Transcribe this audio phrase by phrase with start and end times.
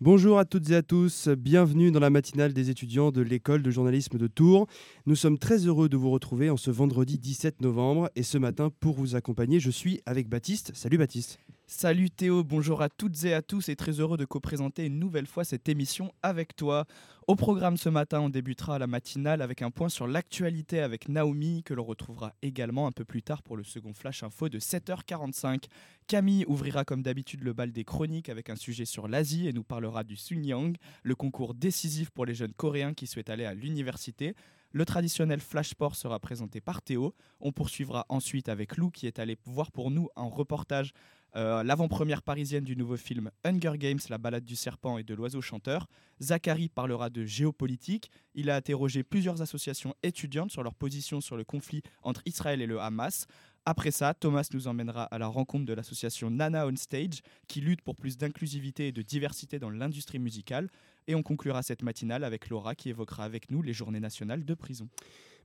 [0.00, 3.70] Bonjour à toutes et à tous, bienvenue dans la matinale des étudiants de l'école de
[3.72, 4.68] journalisme de Tours.
[5.06, 8.70] Nous sommes très heureux de vous retrouver en ce vendredi 17 novembre et ce matin
[8.78, 10.70] pour vous accompagner, je suis avec Baptiste.
[10.72, 11.40] Salut Baptiste.
[11.70, 15.26] Salut Théo, bonjour à toutes et à tous et très heureux de co-présenter une nouvelle
[15.26, 16.86] fois cette émission avec toi.
[17.26, 21.62] Au programme ce matin, on débutera la matinale avec un point sur l'actualité avec Naomi
[21.62, 25.64] que l'on retrouvera également un peu plus tard pour le second flash info de 7h45.
[26.06, 29.62] Camille ouvrira comme d'habitude le bal des chroniques avec un sujet sur l'Asie et nous
[29.62, 34.34] parlera du Sunyang, le concours décisif pour les jeunes coréens qui souhaitent aller à l'université.
[34.72, 37.14] Le traditionnel flash sport sera présenté par Théo.
[37.40, 40.92] On poursuivra ensuite avec Lou qui est allé voir pour nous un reportage
[41.36, 45.40] euh, l'avant-première parisienne du nouveau film Hunger Games, la balade du serpent et de l'oiseau
[45.40, 45.86] chanteur.
[46.20, 48.10] Zachary parlera de géopolitique.
[48.34, 52.66] Il a interrogé plusieurs associations étudiantes sur leur position sur le conflit entre Israël et
[52.66, 53.26] le Hamas.
[53.66, 57.82] Après ça, Thomas nous emmènera à la rencontre de l'association Nana On Stage, qui lutte
[57.82, 60.70] pour plus d'inclusivité et de diversité dans l'industrie musicale.
[61.06, 64.54] Et on conclura cette matinale avec Laura qui évoquera avec nous les journées nationales de
[64.54, 64.88] prison.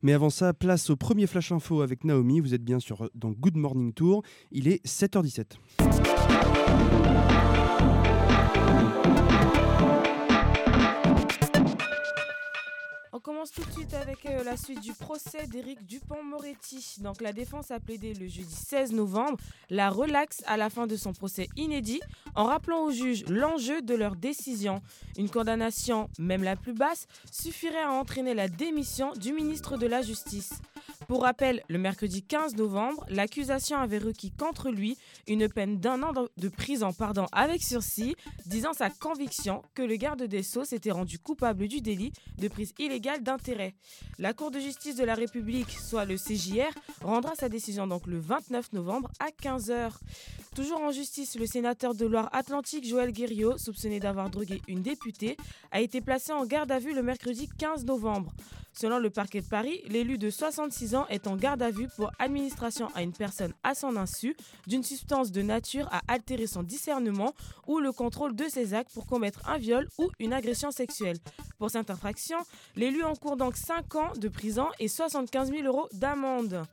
[0.04, 2.42] Mais avant ça, place au premier flash info avec Naomi.
[2.42, 4.22] Vous êtes bien sûr dans Good Morning Tour.
[4.52, 5.54] Il est 7h17.
[13.24, 16.98] Commence tout de suite avec euh, la suite du procès d'Éric Dupont-Moretti.
[17.00, 19.38] Donc la défense a plaidé le jeudi 16 novembre
[19.70, 22.02] la relaxe à la fin de son procès inédit
[22.36, 24.82] en rappelant aux juges l'enjeu de leur décision.
[25.18, 30.02] Une condamnation, même la plus basse, suffirait à entraîner la démission du ministre de la
[30.02, 30.62] Justice.
[31.08, 36.14] Pour rappel, le mercredi 15 novembre, l'accusation avait requis contre lui une peine d'un an
[36.14, 41.20] de prison pardon, avec sursis, disant sa conviction que le garde des Sceaux s'était rendu
[41.20, 43.76] coupable du délit de prise illégale d'intérêt.
[44.20, 48.20] La Cour de justice de la République, soit le CJR, rendra sa décision donc le
[48.20, 49.92] 29 novembre à 15h.
[50.56, 55.36] Toujours en justice, le sénateur de Loire-Atlantique Joël Guerriot, soupçonné d'avoir drogué une députée,
[55.72, 58.32] a été placé en garde à vue le mercredi 15 novembre.
[58.74, 62.90] Selon le parquet de Paris, l'élu de 66 est en garde à vue pour administration
[62.96, 64.36] à une personne à son insu
[64.68, 67.34] d'une substance de nature à altérer son discernement
[67.68, 71.18] ou le contrôle de ses actes pour commettre un viol ou une agression sexuelle.
[71.58, 72.38] Pour cette infraction,
[72.76, 76.64] l'élu encourt donc 5 ans de prison et 75 000 euros d'amende.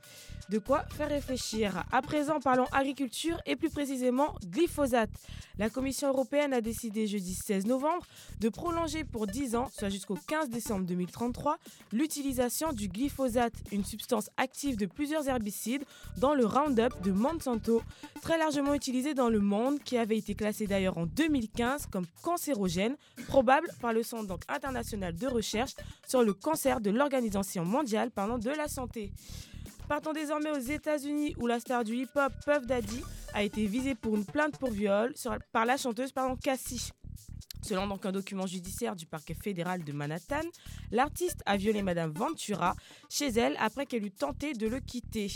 [0.51, 1.85] De quoi faire réfléchir.
[1.93, 5.11] À présent, parlons agriculture et plus précisément glyphosate.
[5.59, 8.05] La Commission européenne a décidé jeudi 16 novembre
[8.41, 11.59] de prolonger pour 10 ans, soit jusqu'au 15 décembre 2033,
[11.93, 15.85] l'utilisation du glyphosate, une substance active de plusieurs herbicides
[16.19, 17.83] dans le Roundup de Monsanto,
[18.23, 22.97] très largement utilisé dans le monde, qui avait été classé d'ailleurs en 2015 comme cancérogène,
[23.29, 25.73] probable par le Centre international de recherche
[26.07, 29.13] sur le cancer de l'Organisation mondiale de la santé.
[29.89, 33.03] Partons désormais aux États-Unis où la star du hip-hop Puff Daddy
[33.35, 35.15] a été visée pour une plainte pour viol
[35.53, 36.93] par la chanteuse pardon, Cassie.
[37.63, 40.43] Selon donc un document judiciaire du parquet fédéral de Manhattan,
[40.91, 42.75] l'artiste a violé Madame Ventura
[43.09, 45.31] chez elle après qu'elle eut tenté de le quitter.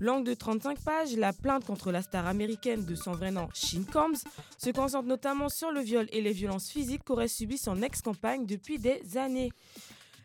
[0.00, 3.84] Longue de 35 pages, la plainte contre la star américaine de son vrai nom, Shin
[3.84, 4.24] Combs,
[4.58, 8.78] se concentre notamment sur le viol et les violences physiques qu'aurait subi son ex-compagne depuis
[8.78, 9.52] des années.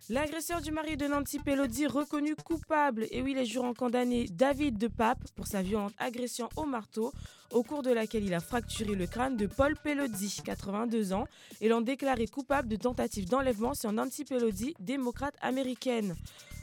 [0.08, 3.08] L'agresseur du mari de Nancy Pelosi reconnu coupable.
[3.10, 7.12] Et oui, les jurants condamné David de Pape pour sa violente agression au marteau,
[7.52, 11.26] au cours de laquelle il a fracturé le crâne de Paul Pelosi, 82 ans,
[11.60, 16.16] et l'ont déclaré coupable de tentative d'enlèvement sur Nancy Pelosi, démocrate américaine.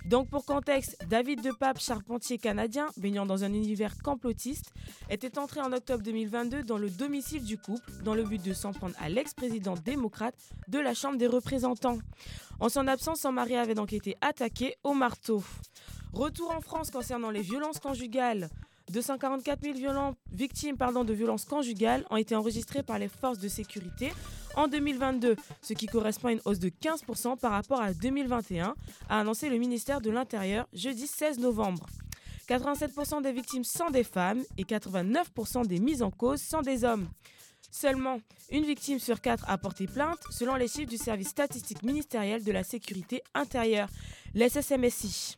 [0.04, 4.72] Donc pour contexte, David de Pape, charpentier canadien, baignant dans un univers complotiste,
[5.10, 8.72] était entré en octobre 2022 dans le domicile du couple dans le but de s'en
[8.72, 10.34] prendre à l'ex-président démocrate
[10.68, 11.98] de la Chambre des représentants.
[12.58, 15.42] En son absence, son avait donc été attaqué au marteau.
[16.12, 18.50] Retour en France concernant les violences conjugales.
[18.90, 24.12] 244 000 victimes de violences conjugales ont été enregistrées par les forces de sécurité
[24.54, 28.74] en 2022, ce qui correspond à une hausse de 15% par rapport à 2021,
[29.08, 31.86] a annoncé le ministère de l'Intérieur jeudi 16 novembre.
[32.48, 37.08] 87% des victimes sont des femmes et 89% des mises en cause sont des hommes.
[37.72, 38.20] Seulement,
[38.50, 42.52] une victime sur quatre a porté plainte selon les chiffres du service statistique ministériel de
[42.52, 43.88] la sécurité intérieure,
[44.34, 45.36] l'SSMSI.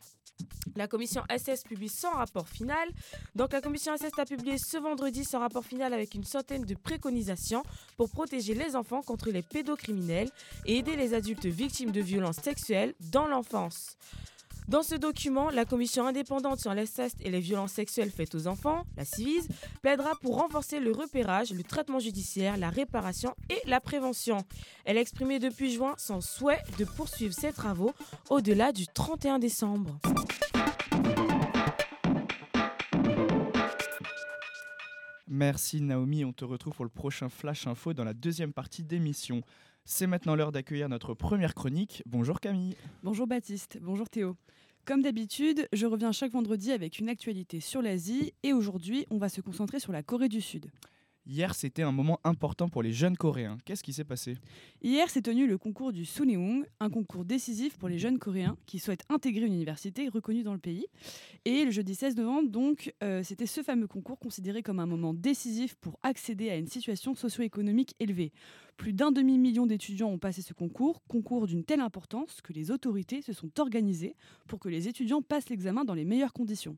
[0.75, 2.89] La commission SS publie son rapport final.
[3.35, 6.75] Donc la commission SS a publié ce vendredi son rapport final avec une centaine de
[6.75, 7.63] préconisations
[7.95, 10.29] pour protéger les enfants contre les pédocriminels
[10.65, 13.95] et aider les adultes victimes de violences sexuelles dans l'enfance.
[14.67, 18.83] Dans ce document, la commission indépendante sur l'inceste et les violences sexuelles faites aux enfants,
[18.97, 19.47] la CIVIS,
[19.83, 24.39] plaidera pour renforcer le repérage, le traitement judiciaire, la réparation et la prévention.
[24.83, 27.93] Elle a exprimé depuis juin son souhait de poursuivre ses travaux
[28.31, 29.99] au-delà du 31 décembre.
[35.27, 39.41] Merci Naomi, on te retrouve pour le prochain Flash Info dans la deuxième partie d'émission.
[39.87, 42.01] C'est maintenant l'heure d'accueillir notre première chronique.
[42.07, 42.75] Bonjour Camille.
[43.03, 44.35] Bonjour Baptiste, bonjour Théo.
[44.83, 49.29] Comme d'habitude, je reviens chaque vendredi avec une actualité sur l'Asie et aujourd'hui, on va
[49.29, 50.71] se concentrer sur la Corée du Sud.
[51.27, 53.57] Hier, c'était un moment important pour les jeunes Coréens.
[53.65, 54.37] Qu'est-ce qui s'est passé?
[54.83, 58.77] Hier s'est tenu le concours du Suneung, un concours décisif pour les jeunes Coréens qui
[58.77, 60.85] souhaitent intégrer une université reconnue dans le pays.
[61.45, 65.15] Et le jeudi 16 novembre, donc, euh, c'était ce fameux concours considéré comme un moment
[65.15, 68.31] décisif pour accéder à une situation socio-économique élevée.
[68.77, 73.21] Plus d'un demi-million d'étudiants ont passé ce concours, concours d'une telle importance que les autorités
[73.21, 74.15] se sont organisées
[74.47, 76.77] pour que les étudiants passent l'examen dans les meilleures conditions.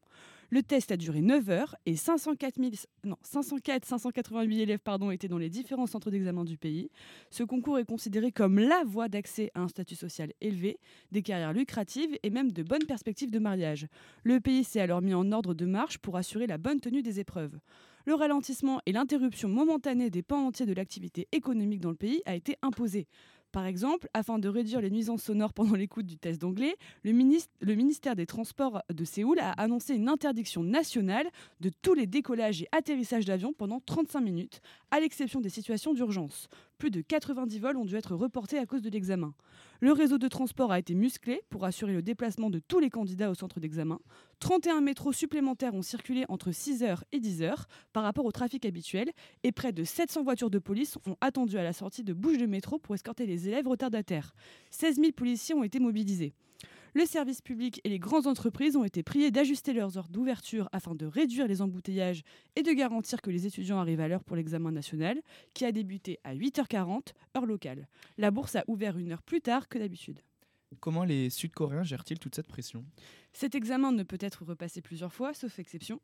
[0.49, 2.71] Le test a duré 9 heures et 504, 000
[3.03, 6.89] non, 504 588 élèves pardon, étaient dans les différents centres d'examen du pays.
[7.31, 10.79] Ce concours est considéré comme la voie d'accès à un statut social élevé,
[11.11, 13.87] des carrières lucratives et même de bonnes perspectives de mariage.
[14.23, 17.19] Le pays s'est alors mis en ordre de marche pour assurer la bonne tenue des
[17.19, 17.59] épreuves.
[18.07, 22.35] Le ralentissement et l'interruption momentanée des pans entiers de l'activité économique dans le pays a
[22.35, 23.05] été imposé.
[23.51, 27.75] Par exemple, afin de réduire les nuisances sonores pendant l'écoute du test d'anglais, le, le,
[27.75, 31.27] ministère des Transports de Séoul a annoncé une interdiction nationale
[31.59, 36.47] de tous les décollages et atterrissages d'avions pendant 35 minutes, à l'exception des situations d'urgence.
[36.77, 39.33] Plus de 90 vols ont dû être reportés à cause de l'examen.
[39.79, 43.31] Le réseau de transport a été musclé pour assurer le déplacement de tous les candidats
[43.31, 43.99] au centre d'examen.
[44.39, 47.63] 31 métros supplémentaires ont circulé entre 6h et 10h
[47.93, 49.11] par rapport au trafic habituel
[49.43, 52.45] et près de 700 voitures de police ont attendu à la sortie de bouches de
[52.45, 54.35] métro pour escorter les élèves retardataires.
[54.69, 56.33] 16 000 policiers ont été mobilisés.
[56.93, 60.95] Le service public et les grandes entreprises ont été priés d'ajuster leurs heures d'ouverture afin
[60.95, 62.23] de réduire les embouteillages
[62.55, 65.21] et de garantir que les étudiants arrivent à l'heure pour l'examen national,
[65.53, 67.87] qui a débuté à 8h40, heure locale.
[68.17, 70.21] La bourse a ouvert une heure plus tard que d'habitude.
[70.79, 72.85] Comment les Sud-Coréens gèrent-ils toute cette pression?
[73.31, 76.01] Cet examen ne peut être repassé plusieurs fois, sauf exception.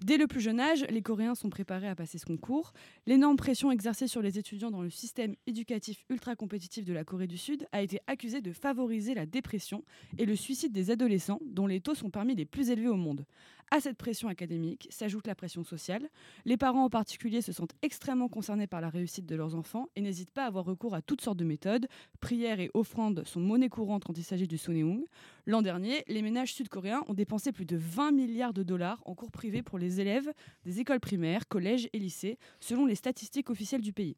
[0.00, 2.72] Dès le plus jeune âge, les Coréens sont préparés à passer ce concours.
[3.06, 7.26] L'énorme pression exercée sur les étudiants dans le système éducatif ultra compétitif de la Corée
[7.26, 9.84] du Sud a été accusée de favoriser la dépression
[10.16, 13.26] et le suicide des adolescents, dont les taux sont parmi les plus élevés au monde.
[13.72, 16.08] À cette pression académique s'ajoute la pression sociale.
[16.44, 20.00] Les parents en particulier se sentent extrêmement concernés par la réussite de leurs enfants et
[20.00, 21.88] n'hésitent pas à avoir recours à toutes sortes de méthodes.
[22.20, 25.04] Prières et offrandes sont monnaie courante quand il s'agit du Soneung.
[25.46, 29.32] L'an dernier, les ménages sud-coréens ont dépensé plus de 20 milliards de dollars en cours
[29.32, 30.32] privés pour les élèves
[30.64, 34.16] des écoles primaires, collèges et lycées, selon les statistiques officielles du pays.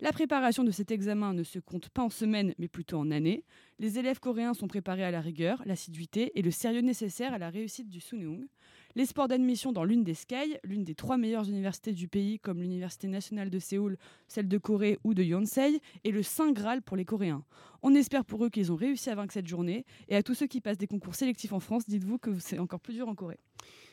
[0.00, 3.44] La préparation de cet examen ne se compte pas en semaines, mais plutôt en années.
[3.80, 7.50] Les élèves coréens sont préparés à la rigueur, l'assiduité et le sérieux nécessaire à la
[7.50, 8.46] réussite du Suneung.
[8.96, 12.60] Les sports d'admission dans l'une des SKY, l'une des trois meilleures universités du pays, comme
[12.60, 16.96] l'Université nationale de Séoul, celle de Corée ou de Yonsei, est le Saint Graal pour
[16.96, 17.44] les Coréens.
[17.82, 19.84] On espère pour eux qu'ils ont réussi à vaincre cette journée.
[20.08, 22.80] Et à tous ceux qui passent des concours sélectifs en France, dites-vous que c'est encore
[22.80, 23.38] plus dur en Corée.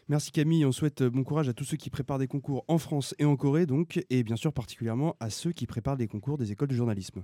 [0.07, 3.15] Merci Camille, on souhaite bon courage à tous ceux qui préparent des concours en France
[3.17, 6.51] et en Corée, donc, et bien sûr particulièrement à ceux qui préparent des concours des
[6.51, 7.23] écoles de journalisme.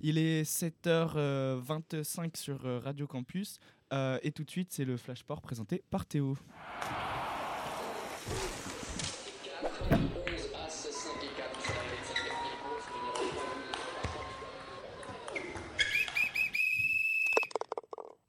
[0.00, 3.58] Il est 7h25 sur euh, Radio Campus.
[3.92, 6.36] Euh, et tout de suite, c'est le Flash Sport présenté par Théo.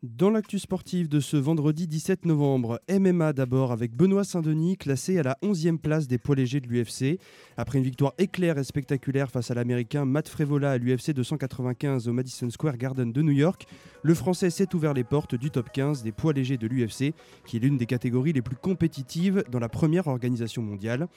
[0.01, 5.23] Dans l'actu sportive de ce vendredi 17 novembre, MMA d'abord avec Benoît Saint-Denis classé à
[5.23, 7.19] la 11e place des poids légers de l'UFC.
[7.57, 12.13] Après une victoire éclair et spectaculaire face à l'américain Matt Frevola à l'UFC 295 au
[12.13, 13.67] Madison Square Garden de New York,
[14.01, 17.13] le français s'est ouvert les portes du top 15 des poids légers de l'UFC,
[17.45, 21.09] qui est l'une des catégories les plus compétitives dans la première organisation mondiale.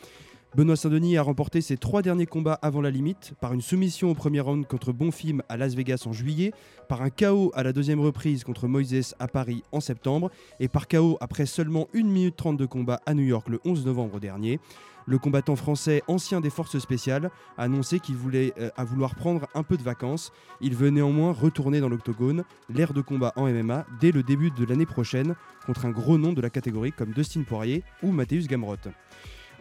[0.55, 4.15] Benoît Saint-Denis a remporté ses trois derniers combats avant la limite, par une soumission au
[4.15, 6.53] premier round contre Bonfim à Las Vegas en juillet,
[6.91, 10.31] par un KO à la deuxième reprise contre Moises à Paris en septembre,
[10.61, 13.87] et par KO après seulement 1 minute 30 de combat à New York le 11
[13.87, 14.61] novembre dernier.
[15.07, 19.47] Le combattant français, ancien des forces spéciales, a annoncé qu'il voulait euh, à vouloir prendre
[19.55, 20.33] un peu de vacances.
[20.61, 24.67] Il veut néanmoins retourner dans l'octogone, l'ère de combat en MMA, dès le début de
[24.67, 28.77] l'année prochaine, contre un gros nom de la catégorie comme Dustin Poirier ou Matthäus Gamrot.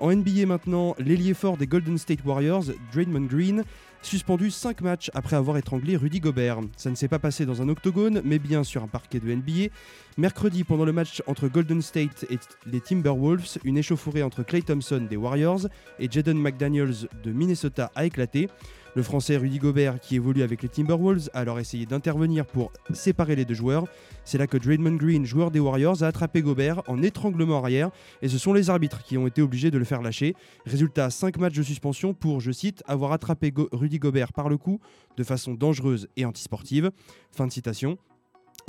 [0.02, 3.64] En NBA maintenant, l'ailier fort des Golden State Warriors, Draymond Green,
[4.02, 6.62] suspendu 5 matchs après avoir étranglé Rudy Gobert.
[6.76, 9.72] Ça ne s'est pas passé dans un octogone, mais bien sur un parquet de NBA.
[10.18, 15.06] Mercredi, pendant le match entre Golden State et les Timberwolves, une échauffourée entre Clay Thompson
[15.08, 15.68] des Warriors
[16.00, 18.50] et Jaden McDaniels de Minnesota a éclaté.
[18.94, 23.38] Le français Rudy Gobert, qui évolue avec les Timberwolves, a alors essayé d'intervenir pour séparer
[23.38, 23.86] les deux joueurs.
[24.26, 27.90] C'est là que Draymond Green, joueur des Warriors, a attrapé Gobert en étranglement arrière
[28.22, 30.36] et ce sont les arbitres qui ont été obligés de le faire lâcher.
[30.66, 34.82] Résultat 5 matchs de suspension pour, je cite, avoir attrapé Rudy Gobert par le cou
[35.16, 36.92] de façon dangereuse et antisportive.
[37.32, 37.98] Fin de citation.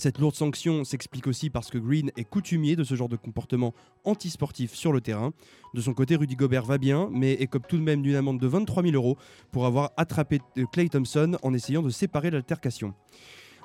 [0.02, 3.72] Cette lourde sanction s'explique aussi parce que Green est coutumier de ce genre de comportement
[4.02, 5.32] antisportif sur le terrain.
[5.74, 8.46] De son côté, Rudy Gobert va bien, mais écope tout de même d'une amende de
[8.48, 9.16] 23 000 euros
[9.52, 10.40] pour avoir attrapé
[10.72, 12.94] Clay Thompson en essayant de séparer l'altercation.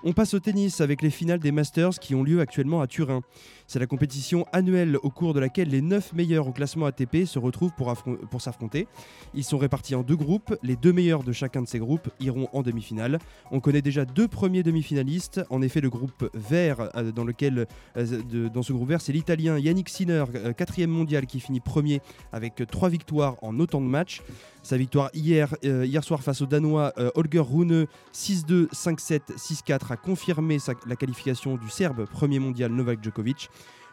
[0.04, 3.22] On passe au tennis avec les finales des Masters qui ont lieu actuellement à Turin.
[3.66, 7.40] C'est la compétition annuelle au cours de laquelle les 9 meilleurs au classement ATP se
[7.40, 8.88] retrouvent pour, s'affronter.
[9.34, 10.56] Ils sont répartis en deux groupes.
[10.62, 13.18] Les deux meilleurs de chacun de ces groupes iront en demi-finale.
[13.52, 15.42] On connaît déjà deux premiers demi-finalistes.
[15.50, 17.66] En effet, le groupe vert, euh, dans, lequel,
[17.98, 18.06] euh,
[18.62, 22.02] ce groupe vert, c'est l'Italien Yannick Sinner, euh, quatrième mondial, qui finit premier
[22.32, 24.22] avec trois victoires en autant de matchs.
[24.64, 30.58] Sa victoire hier, hier soir face au Danois Holger Rune 6-2, 5-7, 6-4 a confirmé
[30.86, 33.50] la qualification du Serbe premier mondial Novak Djokovic.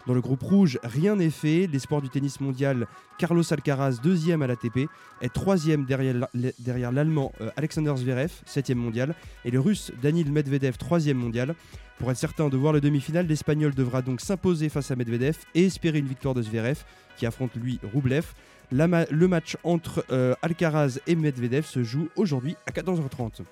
[0.07, 1.67] Dans le groupe rouge, rien n'est fait.
[1.67, 2.87] L'espoir du tennis mondial,
[3.19, 4.89] Carlos Alcaraz, deuxième à l'ATP,
[5.23, 9.15] est troisième derrière l'Allemand euh, Alexander Zverev, septième mondial,
[9.47, 11.55] et le Russe Danil Medvedev, troisième mondial.
[11.99, 15.65] Pour être certain de voir le demi-finale, l'Espagnol devra donc s'imposer face à Medvedev et
[15.65, 16.85] espérer une victoire de Zverev,
[17.17, 18.27] qui affronte lui Roublev.
[18.71, 23.43] le match entre euh, Alcaraz et Medvedev se joue aujourd'hui à 14h30.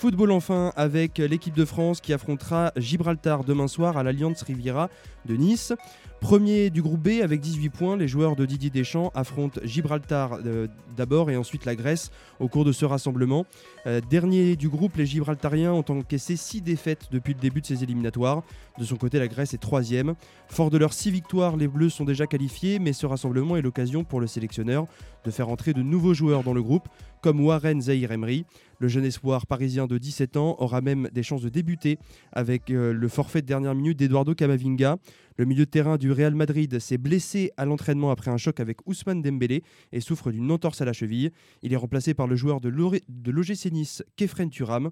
[0.00, 4.88] Football enfin avec l'équipe de France qui affrontera Gibraltar demain soir à l'Alliance Riviera
[5.26, 5.74] de Nice.
[6.20, 10.68] Premier du groupe B avec 18 points, les joueurs de Didier Deschamps affrontent Gibraltar euh,
[10.94, 12.10] d'abord et ensuite la Grèce
[12.40, 13.46] au cours de ce rassemblement.
[13.86, 17.82] Euh, dernier du groupe, les Gibraltariens ont encaissé 6 défaites depuis le début de ces
[17.82, 18.42] éliminatoires.
[18.78, 20.14] De son côté, la Grèce est troisième.
[20.48, 24.04] Fort de leurs 6 victoires, les Bleus sont déjà qualifiés, mais ce rassemblement est l'occasion
[24.04, 24.86] pour le sélectionneur
[25.24, 26.88] de faire entrer de nouveaux joueurs dans le groupe,
[27.20, 28.44] comme Warren Zahir Emery.
[28.78, 31.98] Le jeune espoir parisien de 17 ans aura même des chances de débuter
[32.32, 34.96] avec euh, le forfait de dernière minute d'Eduardo Camavinga.
[35.36, 38.86] Le milieu de terrain du Real Madrid s'est blessé à l'entraînement après un choc avec
[38.86, 41.30] Ousmane Dembélé et souffre d'une entorse à la cheville.
[41.62, 44.90] Il est remplacé par le joueur de l'OGC Nice, Kefren Turam.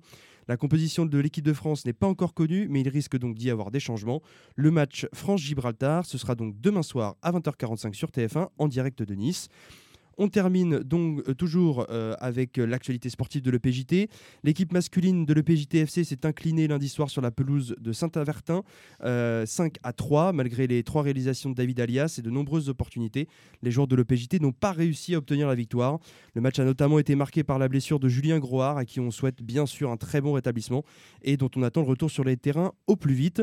[0.48, 3.50] La composition de l'équipe de France n'est pas encore connue, mais il risque donc d'y
[3.50, 4.22] avoir des changements.
[4.56, 9.14] Le match France-Gibraltar, ce sera donc demain soir à 20h45 sur TF1 en direct de
[9.14, 9.48] Nice.
[10.20, 14.10] On termine donc euh, toujours euh, avec l'actualité sportive de l'EPJT.
[14.42, 18.64] L'équipe masculine de l'EPJT FC s'est inclinée lundi soir sur la pelouse de Saint-Avertin,
[19.00, 19.44] 5 euh,
[19.84, 23.28] à 3, malgré les trois réalisations de David Alias et de nombreuses opportunités.
[23.62, 26.00] Les joueurs de l'EPJT n'ont pas réussi à obtenir la victoire.
[26.34, 29.12] Le match a notamment été marqué par la blessure de Julien Groard, à qui on
[29.12, 30.84] souhaite bien sûr un très bon rétablissement
[31.22, 33.40] et dont on attend le retour sur les terrains au plus vite.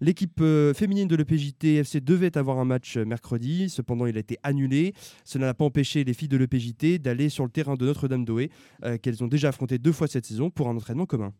[0.00, 4.20] L'équipe euh, féminine de l'EPJT FC devait avoir un match euh, mercredi, cependant il a
[4.20, 4.92] été annulé.
[5.24, 8.50] Cela n'a pas empêché les filles de l'EPJT d'aller sur le terrain de Notre-Dame-d'Oé,
[8.84, 11.32] euh, qu'elles ont déjà affronté deux fois cette saison pour un entraînement commun.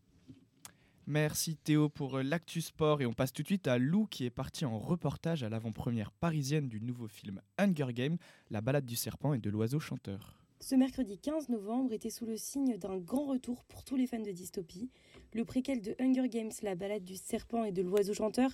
[1.07, 4.31] Merci Théo pour l'actu sport et on passe tout de suite à Lou qui est
[4.31, 8.17] parti en reportage à l'avant-première parisienne du nouveau film Hunger Games,
[8.51, 10.37] la balade du serpent et de l'oiseau chanteur.
[10.59, 14.19] Ce mercredi 15 novembre était sous le signe d'un grand retour pour tous les fans
[14.19, 14.91] de dystopie,
[15.33, 18.51] le préquel de Hunger Games, la balade du serpent et de l'oiseau chanteur,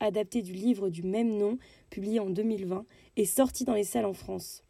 [0.00, 1.58] adapté du livre du même nom,
[1.90, 2.84] publié en 2020,
[3.16, 4.62] est sorti dans les salles en France.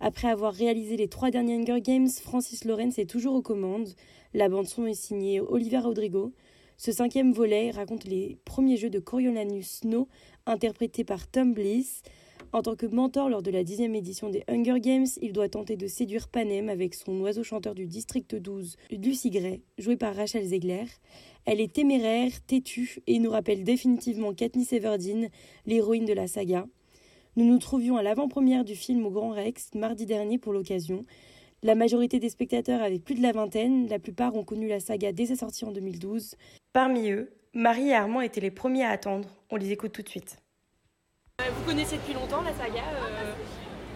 [0.00, 3.94] Après avoir réalisé les trois derniers Hunger Games, Francis Lawrence est toujours aux commandes.
[4.32, 6.32] La bande-son est signée Oliver Rodrigo.
[6.76, 10.08] Ce cinquième volet raconte les premiers jeux de Coriolanus Snow,
[10.46, 12.02] interprétés par Tom Bliss.
[12.54, 15.74] En tant que mentor lors de la dixième édition des Hunger Games, il doit tenter
[15.74, 20.44] de séduire Panem avec son oiseau chanteur du district 12, Lucy Gray, jouée par Rachel
[20.44, 20.84] Zegler.
[21.46, 25.30] Elle est téméraire, têtue et nous rappelle définitivement Katniss Everdeen,
[25.66, 26.68] l'héroïne de la saga.
[27.34, 31.04] Nous nous trouvions à l'avant-première du film au Grand Rex mardi dernier pour l'occasion.
[31.64, 35.10] La majorité des spectateurs avaient plus de la vingtaine, la plupart ont connu la saga
[35.10, 36.36] dès sa sortie en 2012.
[36.72, 39.28] Parmi eux, Marie et Armand étaient les premiers à attendre.
[39.50, 40.43] On les écoute tout de suite.
[41.44, 43.32] Euh, vous connaissez depuis longtemps la saga euh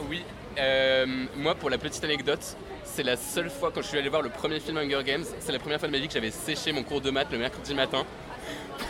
[0.09, 0.23] Oui,
[0.59, 4.23] euh, moi pour la petite anecdote, c'est la seule fois quand je suis allé voir
[4.23, 6.73] le premier film Hunger Games, c'est la première fois de ma vie que j'avais séché
[6.73, 8.05] mon cours de maths le mercredi matin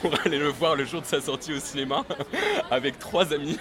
[0.01, 2.05] pour aller le voir le jour de sa sortie au cinéma
[2.71, 3.59] avec trois amis.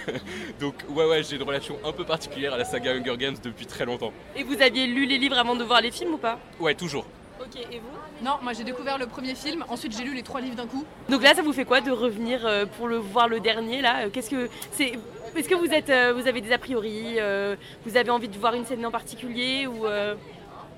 [0.60, 3.68] Donc ouais ouais j'ai une relation un peu particulière à la saga Hunger Games depuis
[3.68, 4.13] très longtemps.
[4.36, 6.39] Et vous aviez lu les livres avant de voir les films ou pas?
[6.60, 7.06] Ouais toujours.
[7.39, 10.41] Ok, et vous Non, moi j'ai découvert le premier film, ensuite j'ai lu les trois
[10.41, 10.84] livres d'un coup.
[11.10, 14.10] Donc là, ça vous fait quoi de revenir euh, pour le voir le dernier là?
[14.10, 14.94] Qu'est-ce que c'est
[15.36, 18.38] Est-ce que vous êtes, euh, vous avez des a priori euh, Vous avez envie de
[18.38, 19.86] voir une scène en particulier ou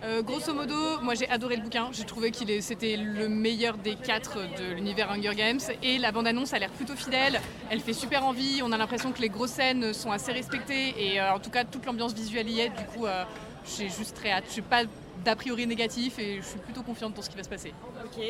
[0.01, 1.89] Euh, grosso modo, moi j'ai adoré le bouquin.
[1.91, 5.59] J'ai trouvé qu'il est- c'était le meilleur des quatre de l'univers Hunger Games.
[5.83, 7.41] Et la bande-annonce a l'air plutôt fidèle.
[7.69, 8.61] Elle fait super envie.
[8.63, 10.95] On a l'impression que les grosses scènes sont assez respectées.
[10.97, 12.69] Et euh, en tout cas, toute l'ambiance visuelle y est.
[12.69, 13.25] Du coup, euh,
[13.65, 14.45] j'ai juste très hâte.
[14.55, 14.83] Je pas
[15.23, 17.73] d'a priori négatif et je suis plutôt confiante pour ce qui va se passer.
[18.05, 18.23] Ok.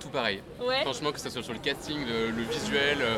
[0.00, 0.40] Tout pareil.
[0.60, 0.82] Ouais.
[0.82, 2.98] Franchement, que ce soit sur le casting, le, le visuel.
[3.00, 3.16] euh,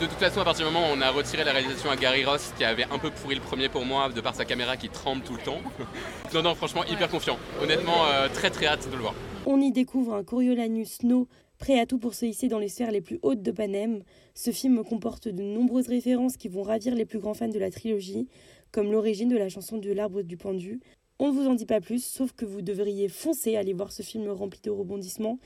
[0.00, 2.24] De toute façon, à partir du moment où on a retiré la réalisation à Gary
[2.24, 4.88] Ross, qui avait un peu pourri le premier pour moi, de par sa caméra qui
[4.88, 5.60] tremble tout le temps.
[6.34, 7.38] non, non, franchement, hyper confiant.
[7.62, 9.14] Honnêtement, euh, très très hâte de le voir.
[9.46, 12.90] On y découvre un Coriolanus No prêt à tout pour se hisser dans les sphères
[12.90, 14.02] les plus hautes de Panem.
[14.34, 17.70] Ce film comporte de nombreuses références qui vont ravir les plus grands fans de la
[17.70, 18.28] trilogie,
[18.72, 20.80] comme l'origine de la chanson de l'arbre du pendu.
[21.18, 24.02] On ne vous en dit pas plus, sauf que vous devriez foncer aller voir ce
[24.02, 25.38] film rempli de rebondissements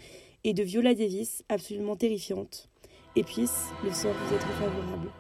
[0.43, 2.69] et de Viola Davis absolument terrifiante.
[3.15, 5.11] Et puisse le sort vous être favorable.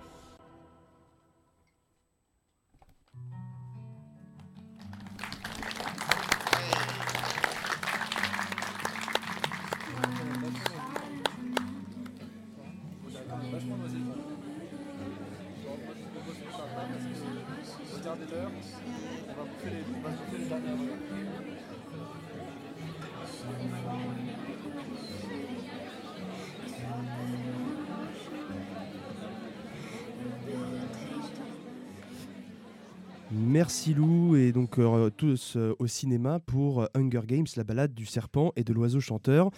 [33.50, 37.92] Merci Lou et donc euh, tous euh, au cinéma pour euh, Hunger Games, la balade
[37.92, 39.50] du serpent et de l'oiseau chanteur.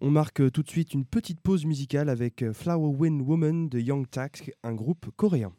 [0.00, 4.08] On marque tout de suite une petite pause musicale avec Flower Wind Woman de Young
[4.10, 5.52] Tak, un groupe coréen.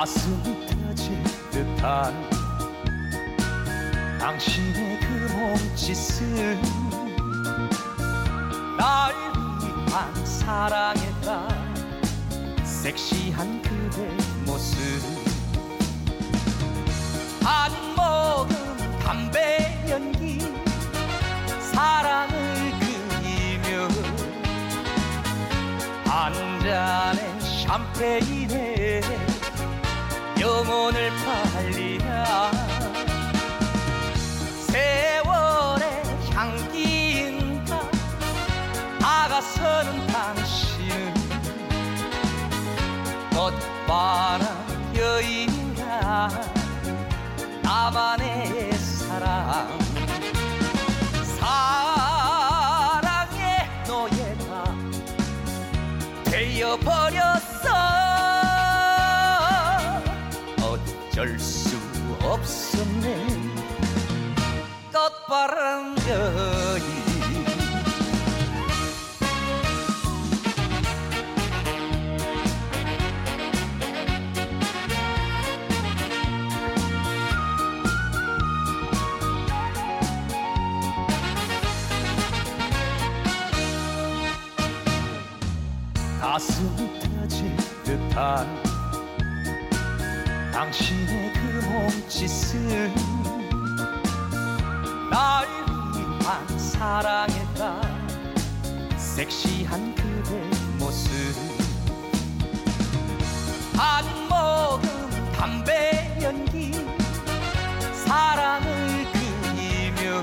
[0.00, 2.14] 가슴 터질 듯한
[4.18, 6.62] 당신의 그 몸짓은
[8.78, 9.12] 날
[9.60, 11.48] 위한 사랑했다
[12.64, 14.08] 섹시한 그대
[14.46, 14.78] 모습.
[17.44, 18.56] 한 모금
[19.04, 20.40] 담배 연기
[21.60, 23.86] 사랑을 그리며
[26.06, 29.02] 한 잔의 샴페인에
[30.40, 31.10] 영혼을
[31.52, 32.50] 팔리라.
[34.68, 37.90] 세월의 향기인가?
[38.98, 41.14] 다가서는 당신은
[43.30, 44.42] 꽃바람
[44.96, 46.30] 여인가
[47.62, 49.78] 나만의 사랑.
[51.38, 52.58] 사랑의
[53.86, 54.64] 노예가
[56.24, 57.49] 되어버렸어
[65.32, 65.94] 여인
[86.20, 88.62] 가슴 터질 듯한
[90.52, 91.19] 당신의
[99.20, 100.34] 섹시한 그대
[100.78, 101.10] 모습.
[103.76, 106.72] 한 모금 담배 연기.
[108.06, 110.22] 사랑을 그리며.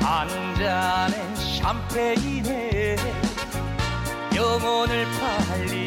[0.00, 2.96] 한 잔의 샴페인에
[4.34, 5.81] 영혼을 팔리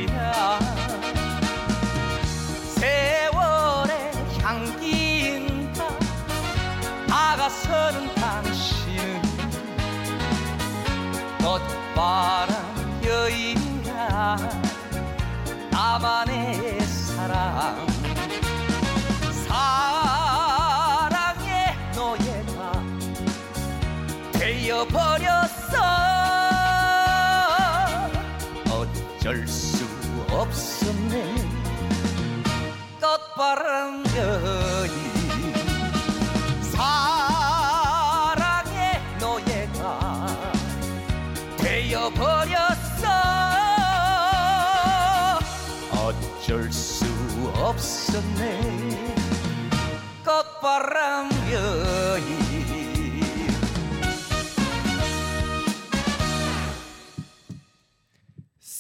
[11.96, 14.38] 바람 여인가
[15.72, 17.88] 나만의 사랑.
[19.48, 20.74] 사랑의
[21.96, 22.84] 노예가
[24.34, 25.76] 되어버렸어.
[28.70, 29.86] 어쩔 수
[30.30, 31.36] 없었네.
[33.00, 34.05] 꽃바람
[46.46, 47.10] Čelsu
[47.58, 48.54] obsne
[50.22, 52.22] kot param joi.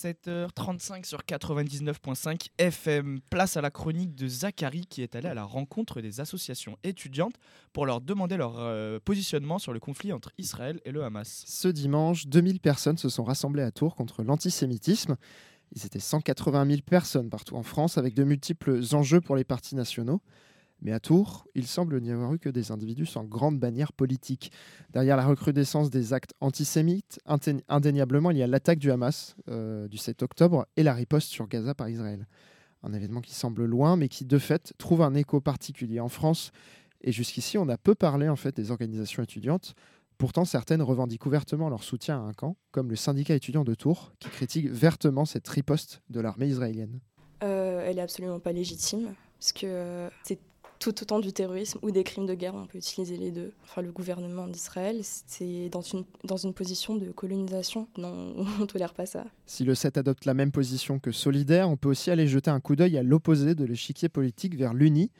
[0.05, 3.19] h 35 sur 99.5 FM.
[3.31, 7.33] Place à la chronique de Zachary qui est allé à la rencontre des associations étudiantes
[7.73, 11.45] pour leur demander leur euh, positionnement sur le conflit entre Israël et le Hamas.
[11.47, 15.15] Ce dimanche, 2000 personnes se sont rassemblées à Tours contre l'antisémitisme.
[15.73, 19.75] Ils étaient 180 000 personnes partout en France avec de multiples enjeux pour les partis
[19.75, 20.21] nationaux.
[20.81, 24.51] Mais à Tours, il semble n'y avoir eu que des individus sans grande bannière politique.
[24.91, 29.87] Derrière la recrudescence des actes antisémites, indé- indéniablement, il y a l'attaque du Hamas euh,
[29.87, 32.27] du 7 octobre et la riposte sur Gaza par Israël.
[32.83, 36.51] Un événement qui semble loin, mais qui de fait trouve un écho particulier en France.
[37.01, 39.75] Et jusqu'ici, on a peu parlé en fait des organisations étudiantes.
[40.17, 44.13] Pourtant, certaines revendiquent ouvertement leur soutien à un camp, comme le syndicat étudiant de Tours,
[44.19, 46.99] qui critique vertement cette riposte de l'armée israélienne.
[47.43, 50.39] Euh, elle est absolument pas légitime, parce que euh, c'est
[50.79, 53.53] tout autant du terrorisme ou des crimes de guerre, on peut utiliser les deux.
[53.63, 57.87] Enfin, le gouvernement d'Israël, c'est dans une, dans une position de colonisation.
[57.97, 59.25] Non, on ne tolère pas ça.
[59.45, 62.59] Si le 7 adopte la même position que Solidaire, on peut aussi aller jeter un
[62.59, 65.11] coup d'œil à l'opposé de l'échiquier politique vers l'UNI.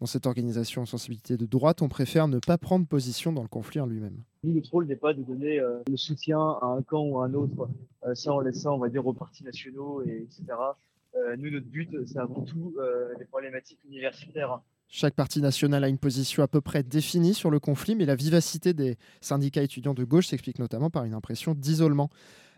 [0.00, 3.48] Dans cette organisation en sensibilité de droite, on préfère ne pas prendre position dans le
[3.48, 4.22] conflit en lui-même.
[4.44, 7.24] Nous, notre rôle n'est pas de donner euh, le soutien à un camp ou à
[7.24, 7.68] un autre,
[8.04, 10.44] euh, ça en laissant, on va dire, aux partis nationaux, et, etc.
[11.16, 14.60] Euh, nous, notre but, c'est avant tout euh, les problématiques universitaires.
[14.88, 18.14] Chaque parti national a une position à peu près définie sur le conflit, mais la
[18.14, 22.10] vivacité des syndicats étudiants de gauche s'explique notamment par une impression d'isolement.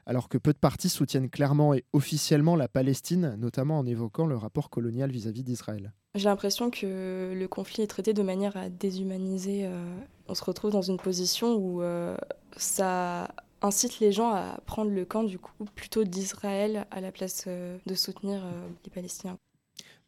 [0.08, 4.38] Alors que peu de partis soutiennent clairement et officiellement la Palestine, notamment en évoquant le
[4.38, 5.92] rapport colonial vis-à-vis d'Israël.
[6.14, 9.66] J'ai l'impression que le conflit est traité de manière à déshumaniser.
[9.66, 12.16] euh, on se retrouve dans une position où euh,
[12.56, 13.28] ça
[13.60, 17.76] incite les gens à prendre le camp du coup plutôt d'Israël à la place euh,
[17.84, 18.42] de soutenir
[18.86, 19.36] les Palestiniens.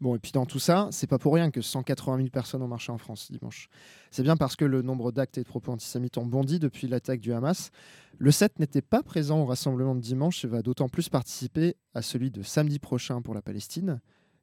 [0.00, 2.68] Bon, et puis dans tout ça, c'est pas pour rien que 180 000 personnes ont
[2.68, 3.68] marché en France dimanche.
[4.10, 7.20] C'est bien parce que le nombre d'actes et de propos antisémites ont bondi depuis l'attaque
[7.20, 7.70] du Hamas.
[8.16, 12.00] Le 7 n'était pas présent au rassemblement de dimanche et va d'autant plus participer à
[12.00, 14.00] celui de samedi prochain pour la Palestine,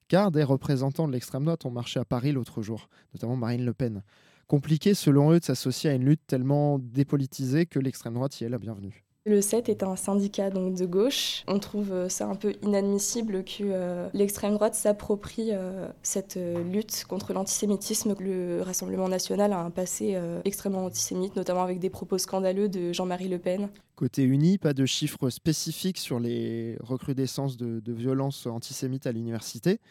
[0.08, 3.74] car des représentants de l'extrême droite ont marché à Paris l'autre jour, notamment Marine Le
[3.74, 4.04] Pen.
[4.46, 8.50] Compliqué selon eux de s'associer à une lutte tellement dépolitisée que l'extrême droite y est
[8.50, 9.07] la bienvenue.
[9.28, 11.44] Le 7 est un syndicat donc de gauche.
[11.48, 16.64] On trouve euh, ça un peu inadmissible que euh, l'extrême droite s'approprie euh, cette euh,
[16.64, 18.16] lutte contre l'antisémitisme.
[18.22, 22.94] Le Rassemblement national a un passé euh, extrêmement antisémite, notamment avec des propos scandaleux de
[22.94, 23.68] Jean-Marie Le Pen.
[23.98, 29.82] Côté uni, pas de chiffres spécifiques sur les recrudescences de, de violences antisémites à l'université,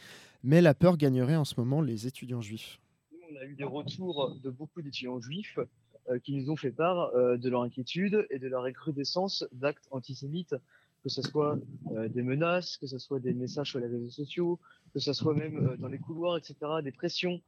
[0.44, 2.80] mais la peur gagnerait en ce moment les étudiants juifs.
[3.12, 5.58] Nous, on a eu des retours de beaucoup d'étudiants juifs
[6.22, 10.54] qui nous ont fait part euh, de leur inquiétude et de leur recrudescence d'actes antisémites,
[11.02, 11.58] que ce soit
[11.92, 14.58] euh, des menaces, que ce soit des messages sur les réseaux sociaux,
[14.92, 17.40] que ce soit même euh, dans les couloirs, etc., des pressions.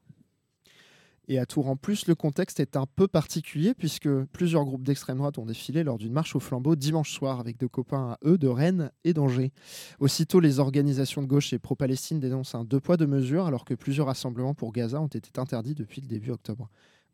[1.30, 5.18] Et à Tours en plus, le contexte est un peu particulier puisque plusieurs groupes d'extrême
[5.18, 8.38] droite ont défilé lors d'une marche au flambeau dimanche soir avec deux copains à eux
[8.38, 9.52] de Rennes et d'Angers.
[9.98, 13.74] Aussitôt, les organisations de gauche et pro-Palestine dénoncent un deux poids deux mesures alors que
[13.74, 16.70] plusieurs rassemblements pour Gaza ont été interdits depuis le début octobre.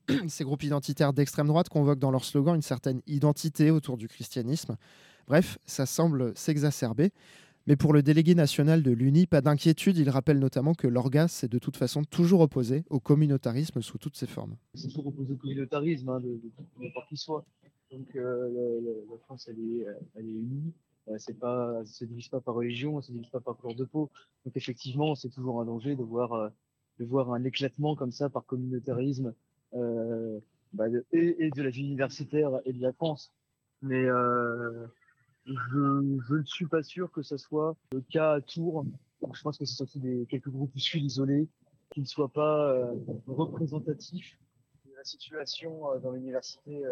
[0.29, 4.77] Ces groupes identitaires d'extrême droite convoquent dans leur slogan une certaine identité autour du christianisme.
[5.27, 7.13] Bref, ça semble s'exacerber.
[7.67, 9.97] Mais pour le délégué national de l'UNI, pas d'inquiétude.
[9.97, 14.17] Il rappelle notamment que l'orga s'est de toute façon toujours opposé au communautarisme sous toutes
[14.17, 14.57] ses formes.
[14.75, 17.47] C'est toujours opposé au communautarisme, hein, de, de, de qui soit.
[17.91, 20.75] Donc euh, la France, elle est, euh, elle est unie.
[21.09, 23.77] Euh, c'est pas, elle se divise pas par religion, elle se divise pas par couleur
[23.77, 24.11] de peau.
[24.45, 26.49] Donc effectivement, c'est toujours un danger de voir, euh,
[26.99, 29.35] de voir un éclatement comme ça par communautarisme
[29.75, 30.41] euh,
[30.73, 33.33] bah, et, de la vie universitaire et de la France.
[33.83, 34.87] Mais euh,
[35.47, 38.85] je, ne suis pas sûr que ce soit le cas à Tours.
[39.33, 41.49] Je pense que c'est surtout des quelques groupuscules isolés
[41.93, 42.93] qui ne soient pas euh,
[43.27, 44.39] représentatifs
[44.85, 46.83] de la situation dans l'université.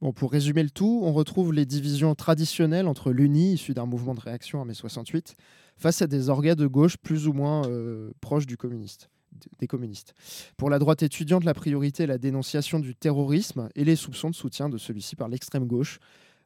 [0.00, 4.14] Bon, pour résumer le tout, on retrouve les divisions traditionnelles entre l'UNI, issu d'un mouvement
[4.14, 5.36] de réaction à mai 68,
[5.76, 7.62] face à des orgas de gauche plus ou moins
[8.20, 9.10] proches du communiste,
[9.58, 10.14] des communistes.
[10.56, 14.34] Pour la droite étudiante, la priorité est la dénonciation du terrorisme et les soupçons de
[14.34, 15.98] soutien de celui-ci par l'extrême gauche,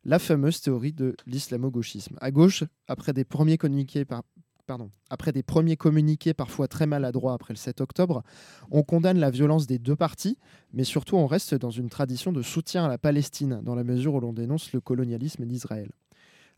[0.05, 2.17] la fameuse théorie de l'islamo-gauchisme.
[2.21, 4.05] À gauche, après des premiers communiqués.
[5.11, 8.23] Après des premiers communiqués parfois très maladroits après le 7 octobre,
[8.71, 10.39] on condamne la violence des deux parties,
[10.73, 14.15] mais surtout on reste dans une tradition de soutien à la Palestine, dans la mesure
[14.15, 15.93] où l'on dénonce le colonialisme d'Israël.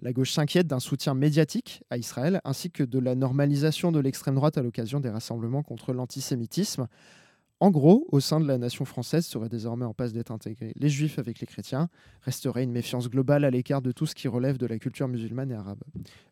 [0.03, 4.35] La gauche s'inquiète d'un soutien médiatique à Israël, ainsi que de la normalisation de l'extrême
[4.35, 6.87] droite à l'occasion des rassemblements contre l'antisémitisme.
[7.59, 10.91] En gros, au sein de la nation française serait désormais en passe d'être intégrés les
[10.91, 11.89] juifs avec les chrétiens,
[12.21, 15.51] resterait une méfiance globale à l'écart de tout ce qui relève de la culture musulmane
[15.51, 15.83] et arabe.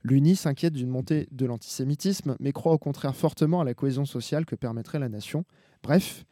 [0.02, 4.44] L'UNI s'inquiète d'une montée de l'antisémitisme, mais croit au contraire fortement à la cohésion sociale
[4.44, 5.46] que permettrait la nation.
[5.82, 6.26] Bref,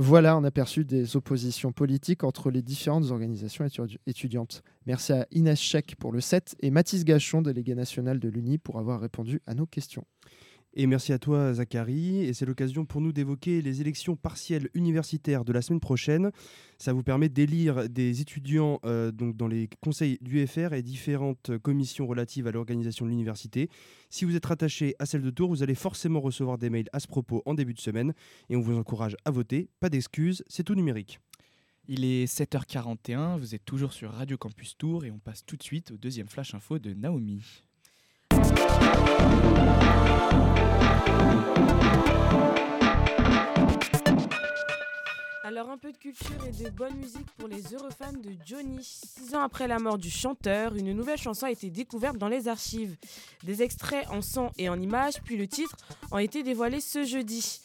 [0.00, 4.62] Voilà un aperçu des oppositions politiques entre les différentes organisations étudi- étudiantes.
[4.86, 8.78] Merci à Inès Chek pour le 7 et Mathis Gachon, délégué national de l'UNI, pour
[8.78, 10.04] avoir répondu à nos questions.
[10.74, 12.20] Et merci à toi, Zachary.
[12.20, 16.30] Et c'est l'occasion pour nous d'évoquer les élections partielles universitaires de la semaine prochaine.
[16.78, 21.56] Ça vous permet d'élire des étudiants euh, donc dans les conseils du FR et différentes
[21.58, 23.70] commissions relatives à l'organisation de l'université.
[24.10, 27.00] Si vous êtes rattaché à celle de Tours, vous allez forcément recevoir des mails à
[27.00, 28.12] ce propos en début de semaine.
[28.50, 29.70] Et on vous encourage à voter.
[29.80, 31.18] Pas d'excuses, c'est tout numérique.
[31.90, 35.62] Il est 7h41, vous êtes toujours sur Radio Campus Tour et on passe tout de
[35.62, 37.64] suite au deuxième flash info de Naomi.
[45.48, 48.78] Alors un peu de culture et de bonne musique pour les heureux fans de Johnny.
[48.84, 52.48] Six ans après la mort du chanteur, une nouvelle chanson a été découverte dans les
[52.48, 52.96] archives.
[53.44, 55.74] Des extraits en son et en images, puis le titre,
[56.12, 57.60] ont été dévoilés ce jeudi.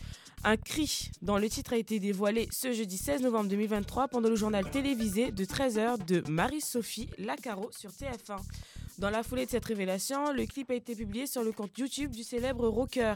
[0.45, 4.35] Un cri dans le titre a été dévoilé ce jeudi 16 novembre 2023 pendant le
[4.35, 8.39] journal télévisé de 13h de Marie-Sophie Lacaro sur TF1.
[8.99, 12.11] Dans la foulée de cette révélation, le clip a été publié sur le compte YouTube
[12.11, 13.15] du célèbre rocker.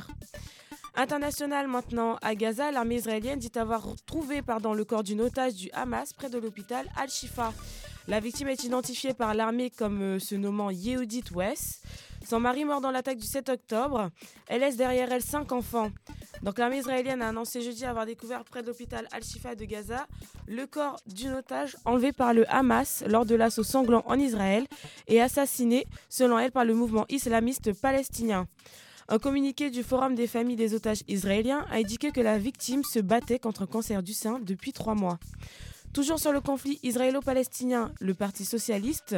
[0.95, 5.69] International maintenant, à Gaza, l'armée israélienne dit avoir trouvé pardon, le corps d'une otage du
[5.71, 7.53] Hamas près de l'hôpital Al-Shifa.
[8.07, 11.83] La victime est identifiée par l'armée comme euh, se nommant Yehudit West.
[12.27, 14.09] Son mari mort dans l'attaque du 7 octobre.
[14.49, 15.91] Elle laisse derrière elle cinq enfants.
[16.43, 20.07] Donc l'armée israélienne a annoncé jeudi avoir découvert près de l'hôpital Al-Shifa de Gaza
[20.45, 24.65] le corps d'une otage enlevée par le Hamas lors de l'assaut sanglant en Israël
[25.07, 28.45] et assassiné, selon elle, par le mouvement islamiste palestinien.
[29.07, 32.99] Un communiqué du Forum des familles des otages israéliens a indiqué que la victime se
[32.99, 35.17] battait contre un cancer du sein depuis trois mois.
[35.93, 39.15] Toujours sur le conflit israélo-palestinien, le Parti socialiste,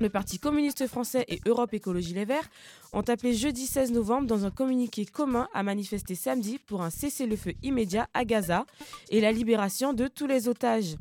[0.00, 2.48] le Parti communiste français et Europe Écologie Les Verts
[2.92, 7.54] ont appelé jeudi 16 novembre dans un communiqué commun à manifester samedi pour un cessez-le-feu
[7.62, 8.66] immédiat à Gaza
[9.10, 10.96] et la libération de tous les otages.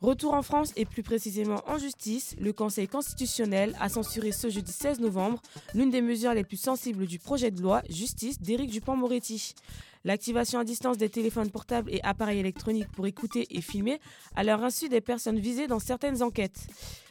[0.00, 4.72] Retour en France et plus précisément en justice, le Conseil constitutionnel a censuré ce jeudi
[4.72, 5.40] 16 novembre
[5.74, 9.54] l'une des mesures les plus sensibles du projet de loi justice d'Éric Dupont-Moretti.
[10.06, 14.00] L'activation à distance des téléphones portables et appareils électroniques pour écouter et filmer
[14.36, 16.66] à leur insu des personnes visées dans certaines enquêtes.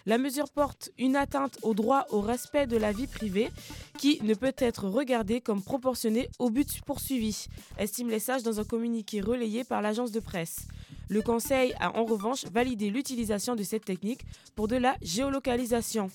[0.06, 3.50] La mesure porte une atteinte au droit au respect de la vie privée
[3.98, 7.48] qui ne peut être regardée comme proportionnée au but poursuivi,
[7.80, 10.68] estiment les sages dans un communiqué relayé par l'agence de presse.
[11.10, 14.22] Le Conseil a en revanche validé l'utilisation de cette technique
[14.56, 16.10] pour de la géolocalisation.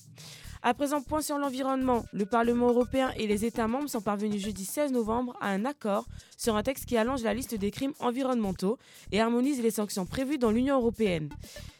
[0.61, 2.03] À présent, point sur l'environnement.
[2.11, 6.05] Le Parlement européen et les États membres sont parvenus jeudi 16 novembre à un accord
[6.37, 8.77] sur un texte qui allonge la liste des crimes environnementaux
[9.13, 11.29] et harmonise les sanctions prévues dans l'Union européenne.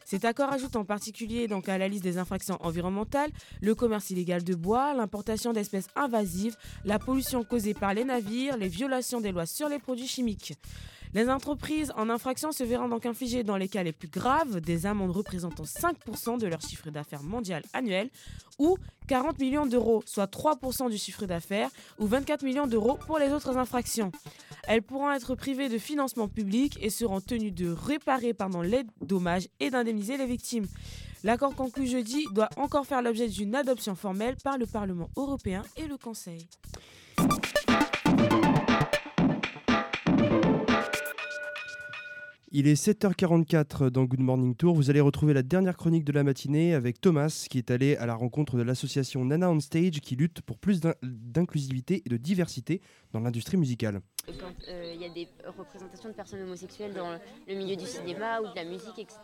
[0.05, 4.43] Cet accord ajoute en particulier donc à la liste des infractions environnementales le commerce illégal
[4.43, 9.45] de bois, l'importation d'espèces invasives, la pollution causée par les navires, les violations des lois
[9.45, 10.53] sur les produits chimiques.
[11.13, 14.85] Les entreprises en infraction se verront donc infliger dans les cas les plus graves des
[14.85, 18.09] amendes représentant 5% de leur chiffre d'affaires mondial annuel
[18.59, 23.31] ou 40 millions d'euros, soit 3% du chiffre d'affaires ou 24 millions d'euros pour les
[23.31, 24.11] autres infractions.
[24.67, 29.47] Elles pourront être privées de financement public et seront tenues de réparer pardon, les dommages
[29.59, 30.67] et d'indemniser les victimes.
[31.23, 35.87] L'accord conclu jeudi doit encore faire l'objet d'une adoption formelle par le Parlement européen et
[35.87, 36.47] le Conseil.
[42.51, 44.73] Il est 7h44 dans Good Morning Tour.
[44.73, 48.07] Vous allez retrouver la dernière chronique de la matinée avec Thomas qui est allé à
[48.07, 52.17] la rencontre de l'association Nana on Stage qui lutte pour plus d'in- d'inclusivité et de
[52.17, 52.81] diversité
[53.13, 54.01] dans l'industrie musicale.
[54.25, 58.41] Quand euh, il y a des représentations de personnes homosexuelles dans le milieu du cinéma
[58.41, 59.19] ou de la musique, etc.,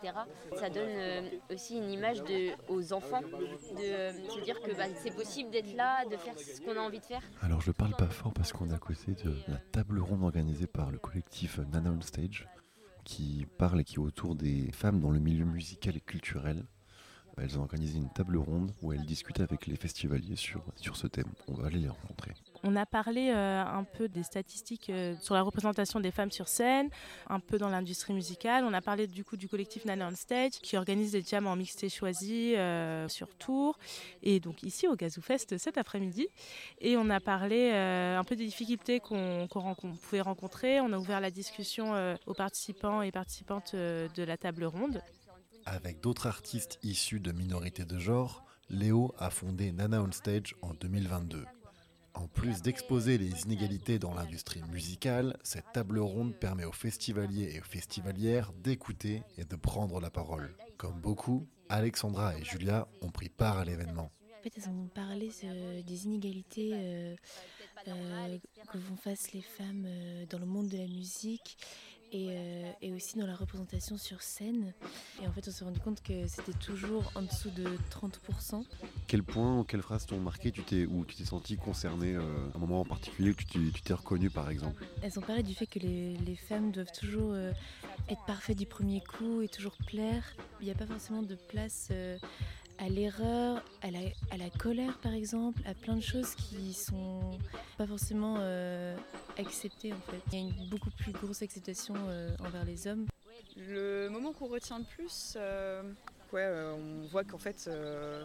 [0.56, 4.84] ça donne euh, aussi une image de, aux enfants de euh, se dire que bah,
[5.02, 7.22] c'est possible d'être là, de faire ce qu'on a envie de faire.
[7.42, 10.68] Alors je parle pas fort parce qu'on est à côté de la table ronde organisée
[10.68, 12.46] par le collectif Nana on Stage
[13.06, 16.66] qui parle et qui est autour des femmes dans le milieu musical et culturel.
[17.38, 21.06] Elles ont organisé une table ronde où elles discutent avec les festivaliers sur, sur ce
[21.06, 21.32] thème.
[21.46, 22.32] On va aller les rencontrer.
[22.68, 26.48] On a parlé euh, un peu des statistiques euh, sur la représentation des femmes sur
[26.48, 26.90] scène,
[27.28, 28.64] un peu dans l'industrie musicale.
[28.64, 31.54] On a parlé du coup du collectif Nana on Stage qui organise des jams en
[31.54, 33.78] mixté choisi euh, sur Tours
[34.24, 36.26] et donc ici au Gazoo Fest cet après-midi.
[36.80, 40.80] Et on a parlé un peu des difficultés qu'on pouvait rencontrer.
[40.80, 45.02] On a ouvert la discussion aux participants et participantes de la table ronde.
[45.66, 50.74] Avec d'autres artistes issus de minorités de genre, Léo a fondé Nana on Stage en
[50.74, 51.44] 2022.
[52.16, 57.60] En plus d'exposer les inégalités dans l'industrie musicale, cette table ronde permet aux festivaliers et
[57.60, 60.56] aux festivalières d'écouter et de prendre la parole.
[60.78, 64.10] Comme beaucoup, Alexandra et Julia ont pris part à l'événement.
[64.38, 65.30] En fait, elles ont parlé
[65.86, 67.16] des inégalités euh,
[67.88, 68.38] euh,
[68.72, 71.58] que font face les femmes euh, dans le monde de la musique
[72.12, 74.72] et, euh, et aussi dans la représentation sur scène.
[75.22, 78.64] Et en fait, on s'est rendu compte que c'était toujours en dessous de 30%.
[79.06, 82.20] Quel point ou quelle phrase t'ont marqué tu t'es, ou tu t'es senti concerné euh,
[82.54, 84.84] à un moment en particulier que tu t'es, reconnu par exemple?
[85.02, 87.52] Elles ont parlé du fait que les, les femmes doivent toujours euh,
[88.08, 90.24] être parfaites du premier coup et toujours plaire.
[90.60, 92.18] Il n'y a pas forcément de place euh,
[92.78, 97.38] à l'erreur, à la, colère par exemple, à plein de choses qui sont
[97.78, 98.96] pas forcément euh,
[99.38, 100.20] acceptées en fait.
[100.32, 103.06] Il y a une beaucoup plus grosse acceptation euh, envers les hommes.
[103.56, 105.82] Le moment qu'on retient le plus, euh,
[106.32, 107.70] ouais, on voit qu'en fait,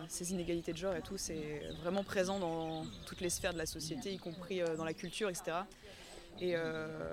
[0.10, 3.66] ces inégalités de genre et tout, c'est vraiment présent dans toutes les sphères de la
[3.66, 5.58] société, y compris dans la culture, etc.
[6.42, 6.56] Et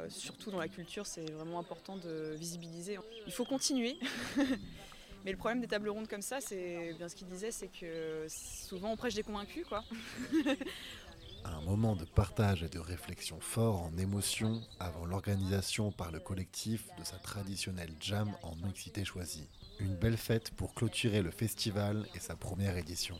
[0.09, 2.98] surtout dans la culture, c'est vraiment important de visibiliser.
[3.27, 3.96] Il faut continuer.
[5.25, 8.27] Mais le problème des tables rondes comme ça, c'est bien ce qu'il disait, c'est que
[8.29, 9.85] souvent on prêche des convaincus, quoi.
[11.45, 16.85] Un moment de partage et de réflexion fort en émotion avant l'organisation par le collectif
[16.99, 19.49] de sa traditionnelle jam en mixité choisie.
[19.79, 23.19] Une belle fête pour clôturer le festival et sa première édition.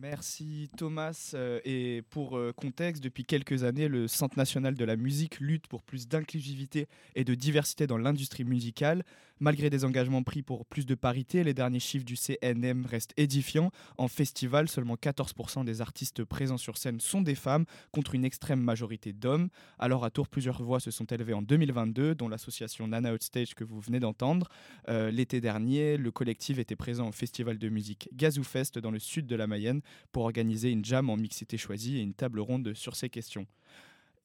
[0.00, 1.32] Merci Thomas.
[1.34, 5.66] Euh, et pour euh, contexte, depuis quelques années, le Centre national de la musique lutte
[5.68, 9.04] pour plus d'inclusivité et de diversité dans l'industrie musicale.
[9.38, 13.70] Malgré des engagements pris pour plus de parité, les derniers chiffres du CNM restent édifiants.
[13.98, 18.60] En festival, seulement 14% des artistes présents sur scène sont des femmes, contre une extrême
[18.60, 19.48] majorité d'hommes.
[19.78, 23.64] Alors à Tours, plusieurs voix se sont élevées en 2022, dont l'association Nana Outstage que
[23.64, 24.48] vous venez d'entendre.
[24.88, 28.98] Euh, L'été dernier, le collectif était présent au festival de musique Gazou Fest dans le
[28.98, 32.72] sud de la Mayenne pour organiser une jam en mixité choisie et une table ronde
[32.72, 33.46] sur ces questions.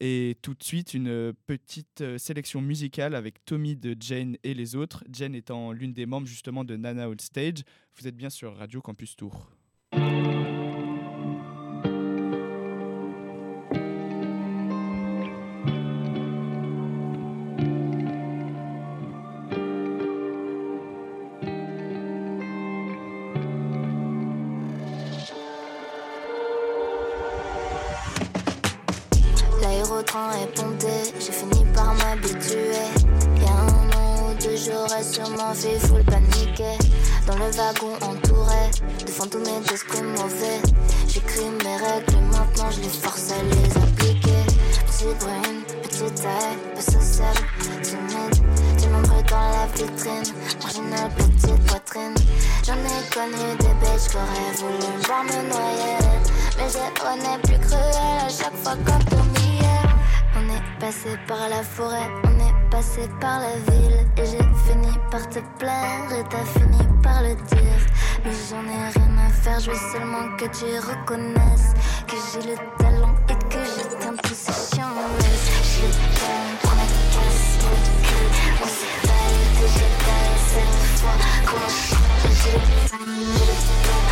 [0.04, 4.74] Et tout de suite, une petite euh, sélection musicale avec Tommy de Jane et les
[4.74, 5.04] autres.
[5.12, 7.62] Jane étant l'une des membres justement de Nana Old Stage.
[7.94, 9.48] Vous êtes bien sur Radio Campus Tour.
[35.62, 36.76] Fait full paniquer.
[37.26, 38.70] Dans le wagon entouré
[39.06, 40.60] de fantômes et d'esprits mauvais.
[41.08, 44.42] J'écris mes règles maintenant je les force à les appliquer.
[44.86, 47.46] Petite brune, petite taille, peu sociable,
[47.82, 48.34] timide.
[48.80, 52.14] Du nombre dans la vitrine, marginal, petite poitrine.
[52.66, 55.98] J'en ai connu des bêtes, j'aurais voulu voir me noyer.
[56.56, 59.72] Mais j'ai on plus cruel à chaque fois quand on y est.
[60.34, 62.08] On est passé par la forêt,
[62.82, 63.98] passé par la ville.
[64.16, 67.82] Et j'ai fini par te plaire et t'as fini par le dire.
[68.24, 71.72] Mais j'en ai rien à faire, je veux seulement que tu reconnaisses
[72.08, 75.48] que j'ai le talent et que je tiens tous ces chiens en laisse.
[75.62, 75.86] Je
[76.18, 78.28] t'aime, prends la casse, trop de cul.
[78.62, 81.16] On s'est taillé, déjà taillé cette fois.
[81.46, 84.11] Comment je j'ai le j'ai le temps.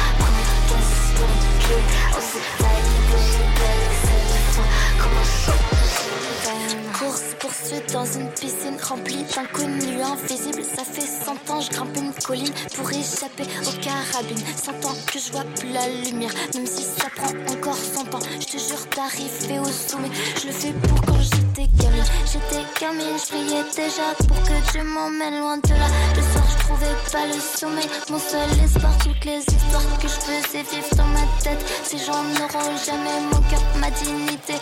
[7.70, 10.64] Poursuite dans une piscine remplie d'inconnus invisibles.
[10.64, 14.44] Ça fait 100 ans, je grimpe une colline pour échapper aux carabines.
[14.56, 18.20] 100 ans que je vois plus la lumière, même si ça prend encore 100 ans.
[18.40, 20.10] Je te jure d'arriver au sommet.
[20.40, 22.04] Je le fais pour quand j'étais gamine.
[22.26, 25.86] J'étais gamine, je priais déjà pour que Dieu m'emmène loin de là.
[26.16, 27.88] Le soir, je trouvais pas le sommeil.
[28.10, 31.64] Mon seul espoir, toutes les histoires que je faisais vivre dans ma tête.
[31.84, 34.54] Ces gens n'auront jamais mon cœur, ma dignité,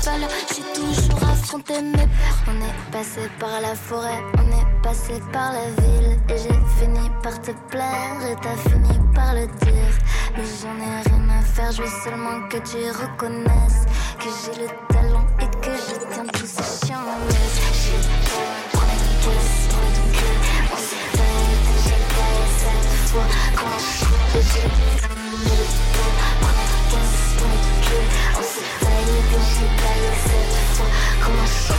[0.00, 2.44] J'ai toujours affronté mes peurs.
[2.46, 6.16] On est passé par la forêt, on est passé par la ville.
[6.28, 9.94] Et j'ai fini par te plaire et t'as fini par le dire.
[10.36, 13.86] Mais j'en ai rien à faire, je veux seulement que tu reconnaisses
[14.18, 17.04] que j'ai le talent et que je tiens tous ces chiens.
[17.72, 18.38] J'ai.
[23.56, 24.97] Comment je
[31.20, 31.76] Commercial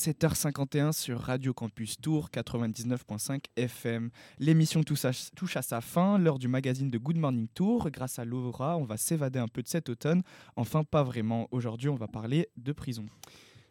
[0.00, 4.08] 7h51 sur Radio Campus Tour 99.5 FM.
[4.38, 7.90] L'émission touche à, sa fin, l'heure du magazine de Good Morning Tour.
[7.90, 10.22] Grâce à Laura, on va s'évader un peu de cet automne.
[10.56, 11.48] Enfin, pas vraiment.
[11.50, 13.04] Aujourd'hui, on va parler de prison.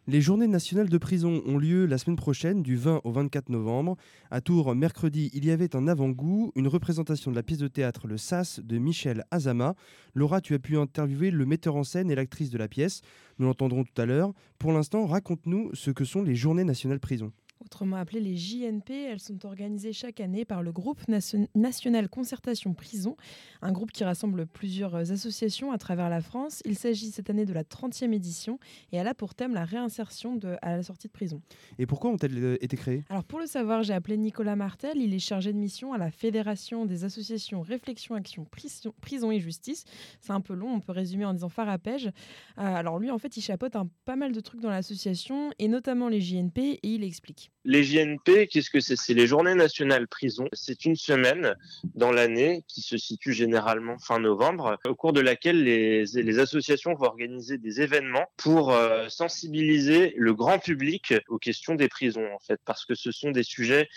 [0.06, 3.96] Les journées nationales de prison ont lieu la semaine prochaine, du 20 au 24 novembre.
[4.30, 8.08] À Tours, mercredi, il y avait un avant-goût, une représentation de la pièce de théâtre
[8.08, 9.74] Le Sas de Michel Azama.
[10.14, 13.02] Laura, tu as pu interviewer le metteur en scène et l'actrice de la pièce.
[13.38, 14.32] Nous l'entendrons tout à l'heure.
[14.58, 17.30] Pour l'instant, raconte-nous ce que sont les journées nationales prison.
[17.62, 22.72] Autrement appelées les JNP, elles sont organisées chaque année par le groupe Nation- national Concertation
[22.72, 23.16] Prison,
[23.60, 26.62] un groupe qui rassemble plusieurs associations à travers la France.
[26.64, 28.58] Il s'agit cette année de la 30e édition
[28.92, 31.42] et elle a pour thème la réinsertion de- à la sortie de prison.
[31.78, 33.04] Et pourquoi ont-elles euh, été créées?
[33.10, 36.10] Alors pour le savoir, j'ai appelé Nicolas Martel, il est chargé de mission à la
[36.10, 39.84] Fédération des associations Réflexion Action Prison, Prison et Justice.
[40.22, 42.06] C'est un peu long, on peut résumer en disant farapège.
[42.06, 42.10] Euh,
[42.56, 46.08] alors lui en fait il chapeaute un, pas mal de trucs dans l'association et notamment
[46.08, 47.50] les JNP et il explique.
[47.64, 48.96] Les JNP, qu'est-ce que c'est?
[48.96, 50.46] C'est les Journées nationales prison.
[50.54, 51.54] C'est une semaine
[51.94, 56.94] dans l'année qui se situe généralement fin novembre, au cours de laquelle les, les associations
[56.94, 62.38] vont organiser des événements pour euh, sensibiliser le grand public aux questions des prisons, en
[62.38, 63.88] fait, parce que ce sont des sujets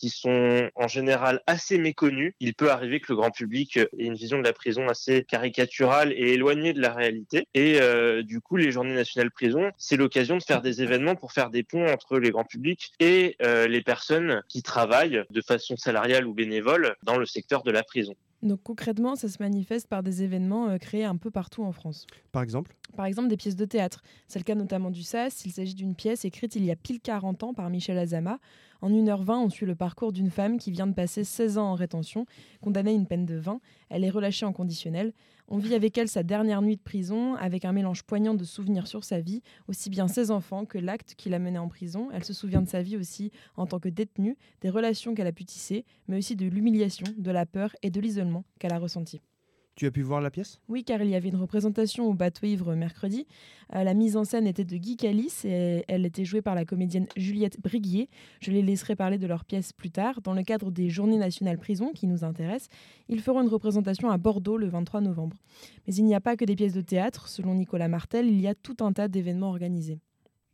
[0.00, 2.32] qui sont en général assez méconnus.
[2.40, 6.12] Il peut arriver que le grand public ait une vision de la prison assez caricaturale
[6.12, 7.46] et éloignée de la réalité.
[7.54, 11.32] Et euh, du coup, les Journées nationales prison, c'est l'occasion de faire des événements pour
[11.32, 15.76] faire des ponts entre les grands publics et euh, les personnes qui travaillent de façon
[15.76, 18.14] salariale ou bénévole dans le secteur de la prison.
[18.42, 22.06] Donc concrètement, ça se manifeste par des événements euh, créés un peu partout en France.
[22.32, 22.74] Par exemple?
[22.96, 24.02] Par exemple, des pièces de théâtre.
[24.28, 25.44] C'est le cas notamment du SAS.
[25.44, 28.38] Il s'agit d'une pièce écrite il y a pile 40 ans par Michel Azama.
[28.80, 31.74] En 1h20, on suit le parcours d'une femme qui vient de passer 16 ans en
[31.74, 32.24] rétention,
[32.62, 33.60] condamnée à une peine de 20.
[33.90, 35.12] Elle est relâchée en conditionnel.
[35.52, 38.86] On vit avec elle sa dernière nuit de prison, avec un mélange poignant de souvenirs
[38.86, 42.08] sur sa vie, aussi bien ses enfants que l'acte qui l'a menée en prison.
[42.12, 45.32] Elle se souvient de sa vie aussi en tant que détenue, des relations qu'elle a
[45.32, 49.20] pu tisser, mais aussi de l'humiliation, de la peur et de l'isolement qu'elle a ressenti.
[49.76, 50.60] Tu as pu voir la pièce?
[50.68, 53.26] Oui, car il y avait une représentation au bateau ivre mercredi.
[53.74, 56.64] Euh, la mise en scène était de Guy Calice et elle était jouée par la
[56.64, 58.08] comédienne Juliette Briguier.
[58.40, 60.20] Je les laisserai parler de leur pièce plus tard.
[60.22, 62.68] Dans le cadre des Journées nationales prison qui nous intéressent,
[63.08, 65.38] ils feront une représentation à Bordeaux le 23 novembre.
[65.86, 67.28] Mais il n'y a pas que des pièces de théâtre.
[67.28, 70.00] Selon Nicolas Martel, il y a tout un tas d'événements organisés.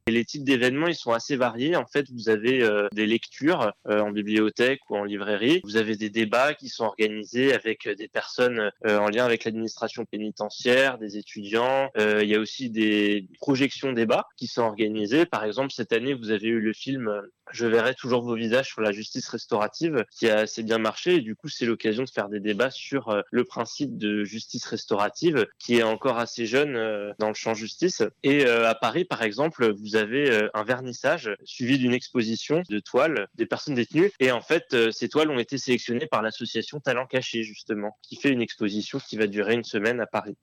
[0.08, 1.74] Et les types d'événements, ils sont assez variés.
[1.74, 5.60] En fait, vous avez euh, des lectures euh, en bibliothèque ou en librairie.
[5.64, 9.42] Vous avez des débats qui sont organisés avec euh, des personnes euh, en lien avec
[9.42, 11.90] l'administration pénitentiaire, des étudiants.
[11.98, 15.26] Euh, il y a aussi des projections débats qui sont organisées.
[15.26, 18.68] Par exemple, cette année, vous avez eu le film euh, Je verrai toujours vos visages
[18.68, 21.16] sur la justice restaurative qui a assez bien marché.
[21.16, 25.48] Et du coup, c'est l'occasion de faire des débats sur le principe de justice restaurative
[25.58, 26.74] qui est encore assez jeune
[27.18, 28.04] dans le champ justice.
[28.22, 33.28] Et à Paris, par exemple, vous avez euh, un vernissage suivi d'une exposition de toiles
[33.34, 34.10] des personnes détenues.
[34.20, 38.16] Et en fait, euh, ces toiles ont été sélectionnées par l'association Talent Caché, justement, qui
[38.16, 40.36] fait une exposition qui va durer une semaine à Paris.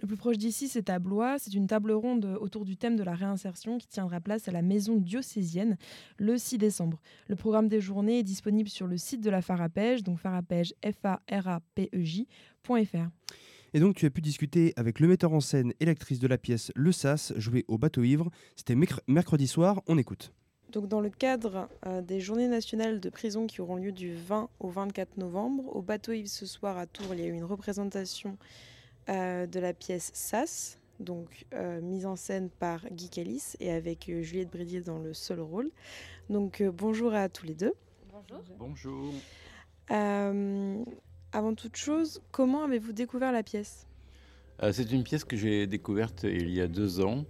[0.00, 1.38] Le plus proche d'ici, c'est à Blois.
[1.38, 4.62] C'est une table ronde autour du thème de la réinsertion qui tiendra place à la
[4.62, 5.76] maison diocésienne
[6.18, 7.00] le 6 décembre.
[7.26, 11.04] Le programme des journées est disponible sur le site de la Farapège, donc farapège, f
[11.04, 13.08] a r a p e j.fr.
[13.74, 16.38] Et donc tu as pu discuter avec le metteur en scène et l'actrice de la
[16.38, 18.30] pièce Le Sas, jouée au bateau ivre.
[18.56, 20.32] C'était merc- mercredi soir, on écoute.
[20.72, 24.50] Donc dans le cadre euh, des journées nationales de prison qui auront lieu du 20
[24.60, 27.44] au 24 novembre, au bateau Yves ce soir à Tours, il y a eu une
[27.44, 28.36] représentation
[29.08, 34.10] euh, de la pièce Sas, donc euh, mise en scène par Guy Calice et avec
[34.10, 35.70] euh, Juliette Bridier dans le seul rôle.
[36.28, 37.72] Donc euh, bonjour à tous les deux.
[38.12, 38.44] Bonjour.
[38.58, 39.14] Bonjour.
[41.32, 43.86] Avant toute chose, comment avez-vous découvert la pièce?
[44.62, 47.26] Euh, C'est une pièce que j'ai découverte il y a deux ans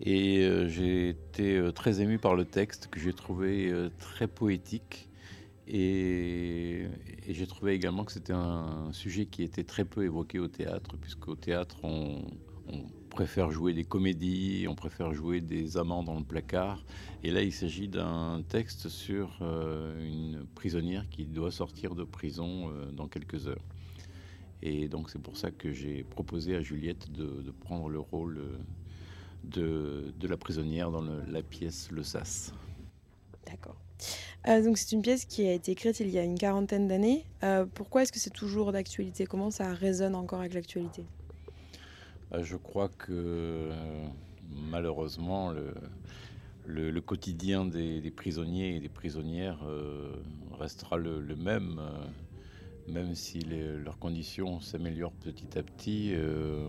[0.00, 5.08] et euh, j'ai été euh, très ému par le texte que j'ai trouvé très poétique
[5.66, 6.86] et,
[7.28, 11.34] j'ai trouvé également que c'était un sujet qui était très peu évoqué au théâtre puisqu'au
[11.34, 12.22] théâtre on
[13.10, 16.82] préfère jouer des comédies, on préfère jouer des amants dans le placard
[17.22, 22.70] et là il s'agit d'un texte sur euh, une prisonnière qui doit sortir de prison
[22.70, 23.64] euh, dans quelques heures.
[24.62, 30.12] Et donc c'est pour ça que j'ai proposé à Juliette de, prendre le rôle euh,
[30.16, 32.54] de, la prisonnière dans la pièce Le Sas.
[33.46, 33.76] D'accord.
[34.46, 37.26] Donc c'est une pièce qui a été écrite il y a une quarantaine d'années.
[37.74, 39.26] Pourquoi est-ce que c'est toujours d'actualité?
[39.26, 41.04] Comment ça résonne encore avec l'actualité?
[42.38, 43.72] Je crois que euh,
[44.70, 45.52] malheureusement,
[46.66, 50.12] le, quotidien des, prisonniers et des prisonnières euh,
[50.58, 56.12] restera le, même, euh, même si leurs conditions s'améliorent petit à petit.
[56.14, 56.68] euh,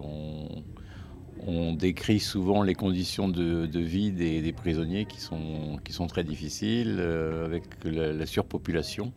[1.47, 7.63] on, décrit souvent les conditions de, vie des, prisonniers qui sont, très difficiles, euh, avec
[7.83, 9.13] la, la surpopulation.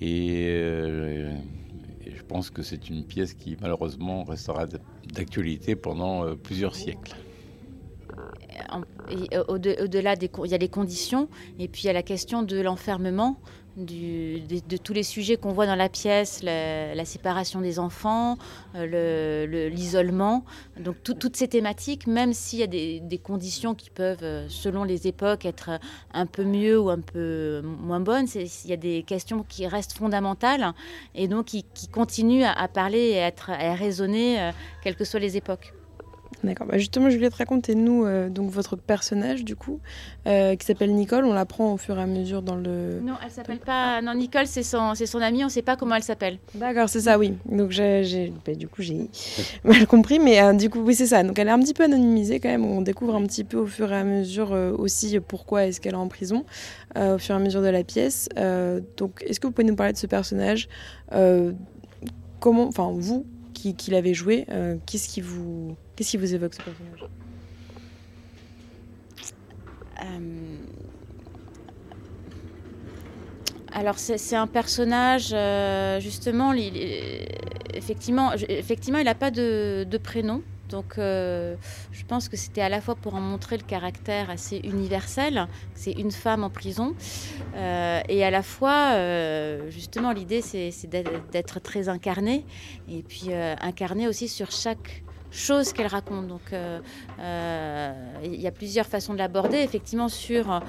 [0.00, 1.36] Et, euh,
[2.16, 4.66] je pense que c'est une pièce qui malheureusement restera
[5.12, 7.16] d'actualité pendant euh, plusieurs siècles.
[9.48, 12.60] Au-delà des, il y a les conditions et puis il y a la question de
[12.60, 13.38] l'enfermement,
[13.76, 18.38] de, tous les sujets qu'on voit dans la pièce, la, séparation des enfants,
[18.74, 18.86] euh,
[19.46, 20.44] le- le- l'isolement.
[20.78, 24.84] Donc tout- toutes ces thématiques, même s'il y a des, conditions qui peuvent, euh, selon
[24.84, 25.78] les époques, être
[26.12, 29.96] un peu mieux ou un peu moins bonnes, il y a des questions qui restent
[29.96, 30.72] fondamentales
[31.14, 34.52] et donc qui, continuent à, parler et à, être, euh,
[34.82, 35.72] quelles que soient les époques.
[36.44, 36.66] D'accord.
[36.66, 39.80] Bah justement, Juliette, racontez-nous euh, donc votre personnage du coup,
[40.26, 41.24] euh, qui s'appelle Nicole.
[41.24, 43.00] On l'apprend au fur et à mesure dans le.
[43.02, 44.02] Non, elle s'appelle pas.
[44.02, 45.42] Non, Nicole, c'est son, c'est son amie.
[45.42, 46.38] On ne sait pas comment elle s'appelle.
[46.54, 47.34] D'accord, c'est ça, oui.
[47.46, 49.08] Donc j'ai, bah, du coup j'ai
[49.64, 51.22] mal compris, mais euh, du coup oui c'est ça.
[51.22, 52.64] Donc elle est un petit peu anonymisée quand même.
[52.64, 55.96] On découvre un petit peu au fur et à mesure aussi pourquoi est-ce qu'elle est
[55.96, 56.44] en prison
[56.96, 58.28] au fur et à mesure de la pièce.
[58.96, 60.68] Donc est-ce que vous pouvez nous parler de ce personnage
[62.40, 63.24] Comment, enfin vous
[63.54, 64.46] qui, qui l'avez joué,
[64.86, 67.08] qu'est-ce qui vous, qu'est-ce qui vous évoque ce personnage?
[70.02, 70.56] Euh,
[73.72, 76.52] Alors c'est un personnage euh, justement,
[77.74, 80.42] effectivement, effectivement, il n'a pas de, prénom.
[80.70, 81.56] Donc euh,
[81.92, 85.92] je pense que c'était à la fois pour en montrer le caractère assez universel, c'est
[85.92, 86.94] une femme en prison,
[87.56, 88.96] et à la fois
[89.68, 90.88] justement l'idée c'est
[91.32, 92.44] d'être très incarné,
[92.88, 95.03] et puis incarné aussi sur chaque
[95.34, 96.28] chose qu'elle raconte.
[96.28, 96.80] Donc euh,
[97.18, 97.92] euh,
[98.24, 100.60] il y a plusieurs façons de l'aborder, effectivement sur euh,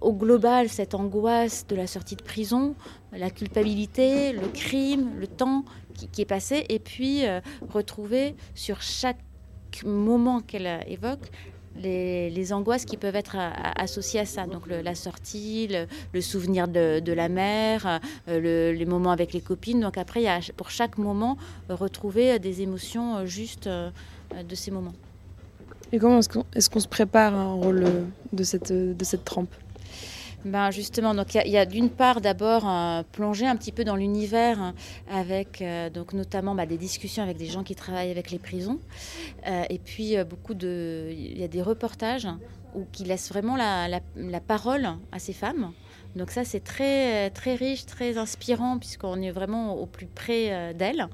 [0.00, 2.74] au global cette angoisse de la sortie de prison,
[3.12, 5.64] la culpabilité, le crime, le temps
[5.94, 7.22] qui, est passé, et puis
[7.70, 9.20] retrouver sur chaque
[9.84, 11.30] moment qu'elle évoque
[11.76, 13.36] les, les angoisses qui peuvent être
[13.76, 14.46] associées à ça.
[14.46, 15.68] Donc la sortie,
[16.12, 19.80] le, souvenir de, la mère, euh, le- les moments avec les copines.
[19.80, 21.36] Donc après, il y a pour chaque moment
[21.70, 24.94] euh, retrouver euh, des émotions justes de ces moments.
[25.92, 27.84] Et comment est-ce qu'on, se prépare à un rôle
[28.32, 29.54] de cette, de cette trempe?
[30.44, 33.96] Ben justement, donc il y a- d'une part d'abord euh, plonger un petit peu dans
[33.96, 34.74] l'univers hein,
[35.10, 38.78] avec euh, donc notamment bah, des discussions avec des gens qui travaillent avec les prisons
[39.46, 42.28] Euh, et puis euh, beaucoup de il y a des reportages
[42.74, 45.72] où qui laissent vraiment la, la- parole à ces femmes.
[46.16, 51.08] Donc ça c'est très très riche, très inspirant puisqu'on est vraiment au plus près d'elles.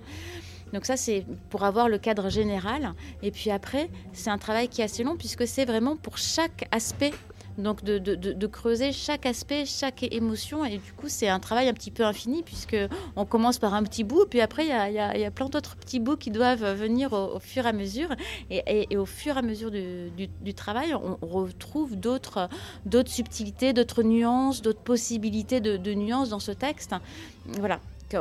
[0.73, 2.93] Donc ça, c'est pour avoir le cadre général.
[3.25, 6.69] Et puis après, c'est un travail qui est assez long puisque c'est vraiment pour chaque
[6.71, 7.13] aspect.
[7.59, 10.65] Donc de, de- creuser chaque aspect, chaque émotion.
[10.65, 12.77] Et du coup, c'est un travail un petit peu infini puisque
[13.17, 14.25] on commence par un petit bout.
[14.29, 17.13] Puis après, il y a, y y a plein d'autres petits bouts qui doivent venir
[17.13, 18.09] au, fur et à mesure.
[18.51, 22.49] Et, au fur et à mesure du, du- travail, on, retrouve d'autres
[23.07, 26.95] subtilités, d'autres nuances, d'autres possibilités de, nuances dans ce texte.
[27.59, 28.17] Voilà, qui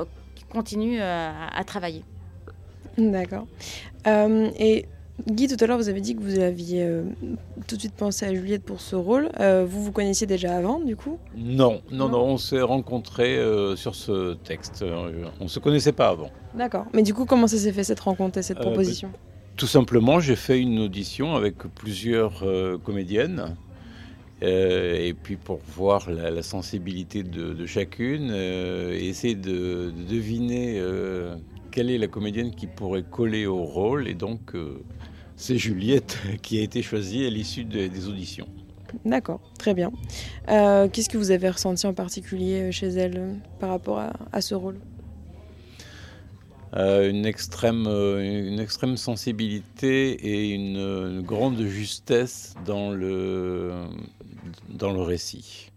[0.52, 2.04] continue euh, à- à travailler.
[2.98, 3.48] D'accord.
[4.08, 4.86] Euh, et
[5.28, 7.04] Guy, tout à l'heure, vous avez dit que vous aviez euh,
[7.68, 9.30] tout de suite pensé à Juliette pour ce rôle.
[9.40, 11.18] Euh, vous vous connaissiez déjà avant, du coup?
[11.36, 14.84] Non, non, non, on s'est rencontrés euh, sur ce texte.
[15.40, 16.30] On ne se connaissait pas avant.
[16.56, 16.86] D'accord.
[16.94, 19.12] Mais du coup, comment ça s'est fait cette rencontre et cette proposition?
[19.58, 22.44] Tout simplement, j'ai fait une audition avec plusieurs
[22.84, 23.58] comédiennes.
[24.42, 30.82] et puis pour voir la, la sensibilité de, de chacune, essayer de, de deviner
[31.72, 34.08] quelle est la comédienne qui pourrait coller au rôle.
[34.08, 34.82] Et donc, euh,
[35.40, 38.48] c'est Juliette qui a été choisie à l'issue de- des auditions.
[39.06, 39.92] D'accord, très bien.
[40.50, 44.14] Euh, Qu'est-ce que vous avez ressenti en particulier euh, chez elle euh, par rapport à,
[44.32, 44.80] à ce rôle?
[46.76, 53.86] Euh, une, extrême, une extrême sensibilité et une, une grande justesse dans le,
[54.70, 55.72] dans le récit.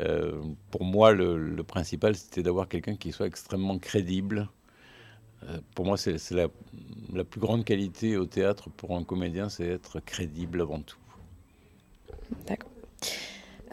[0.00, 0.32] Euh,
[0.70, 4.48] pour moi, le, le principal, c'était d'avoir quelqu'un qui soit extrêmement crédible.
[5.44, 6.48] Euh, pour moi, c'est la,
[7.24, 10.98] plus grande qualité au théâtre pour un comédien, c'est être crédible avant tout.
[12.46, 12.70] D'accord.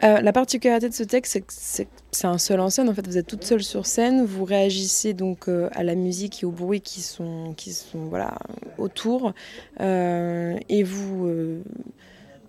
[0.04, 2.90] Euh, la particularité de ce texte, c'est que c'est un seul en scène.
[2.90, 4.26] En fait, vous êtes toute seule sur scène.
[4.26, 8.38] Vous réagissez donc euh, à la musique et aux bruits qui sont, qui sont voilà,
[8.78, 9.34] autour.
[9.80, 11.64] Et vous,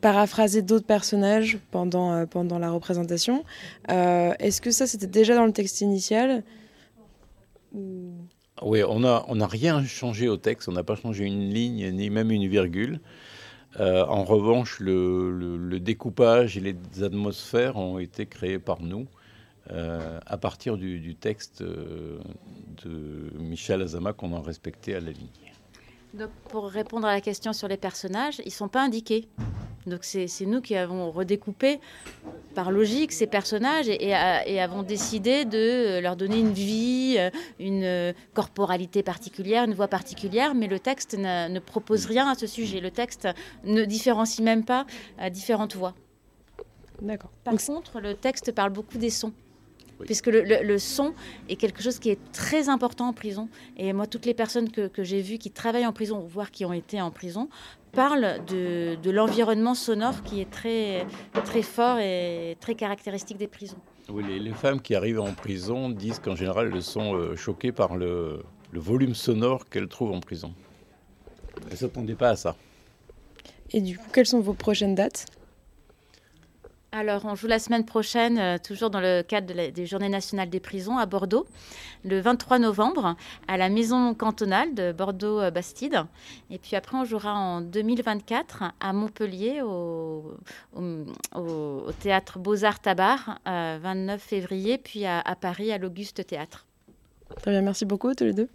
[0.01, 3.45] paraphraser d'autres personnages pendant, pendant la représentation.
[3.89, 6.43] Est-ce que ça, c'était déjà dans le texte initial?
[8.63, 11.91] Oui, on n'a on a rien changé au texte, on n'a pas changé une ligne
[11.91, 13.01] ni même une virgule.
[13.81, 19.07] Euh, en revanche, le, découpage et les atmosphères ont été créés par nous
[19.71, 22.19] euh, à partir du, du texte euh,
[22.85, 25.45] de Michel Azama qu'on a respecté à la ligne.
[26.15, 29.29] Donc, pour répondre à la question sur les personnages, ils ne sont pas indiqués.
[29.87, 31.79] Donc, c'est nous qui avons redécoupé
[32.55, 37.17] par logique ces personnages et, et a- et avons décidé de leur donner une vie,
[37.19, 37.31] euh,
[37.61, 42.47] une corporalité particulière, une voix particulière, mais le texte ne, ne propose rien à ce
[42.47, 42.81] sujet.
[42.81, 43.29] Le texte
[43.65, 44.87] ne différencie même pas
[45.31, 45.95] différentes voix.
[47.03, 47.31] D'accord.
[47.45, 49.33] Par contre, le texte parle beaucoup des sons.
[50.05, 51.14] Puisque le, le- le son
[51.49, 53.49] est quelque chose qui est très important en prison.
[53.78, 56.64] Et moi, toutes les personnes que, que j'ai vues qui travaillent en prison, voire qui
[56.64, 57.49] ont été en prison,
[57.92, 61.07] parlent de, de l'environnement sonore qui est très,
[61.44, 63.78] très fort et très caractéristique des prisons.
[64.11, 67.72] Oui, les, les femmes qui arrivent en prison disent qu'en général, elles sont euh, choquées
[67.72, 70.53] par le, le volume sonore qu'elles trouvent en prison.
[71.64, 72.55] Elles ne s'attendaient pas à ça.
[73.72, 75.26] Et du coup, quelles sont vos prochaines dates?
[76.99, 80.09] Alors, on joue la semaine prochaine, euh, toujours dans le cadre de la- des Journées
[80.09, 81.47] nationales des prisons à Bordeaux,
[82.05, 83.16] le 23 novembre,
[83.49, 86.05] à la maison cantonale de Bordeaux-Bastide.
[86.51, 90.36] Et puis après, on jouera en 2024 à Montpellier, au,
[90.74, 96.26] au- au- au théâtre Beaux-Arts Tabar, euh, 29 février, puis à, à Paris, à l'Auguste
[96.26, 96.64] Théâtre.
[97.42, 98.49] Très bien, merci beaucoup tous les deux.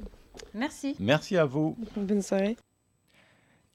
[0.55, 0.95] Merci.
[0.99, 1.77] Merci à vous.
[1.95, 2.55] Bonne soirée.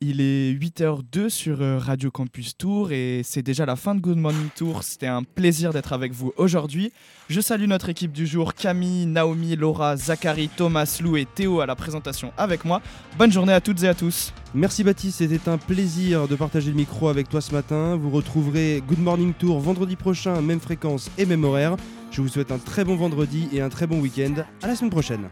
[0.03, 4.19] Il est 8h02 sur euh, Radio Campus Tour et c'est déjà la fin de Good
[4.19, 4.83] Morning Tour.
[4.83, 6.93] C'était un plaisir d'être avec vous aujourd'hui.
[7.31, 11.67] Je salue notre équipe du jour, Camille, Naomi, Laura, Zachary, Thomas, Lou et Théo à
[11.67, 12.83] la présentation avec moi.
[13.17, 14.35] Bonne journée à toutes et à tous.
[14.53, 17.97] Merci Baptiste, c'était un plaisir de partager le micro avec toi ce matin.
[17.97, 21.75] Vous retrouverez Good Morning Tour vendredi prochain, même fréquence et même horaire.
[22.11, 24.45] Je vous souhaite un très bon vendredi et un très bon week-end.
[24.63, 25.31] À la semaine prochaine.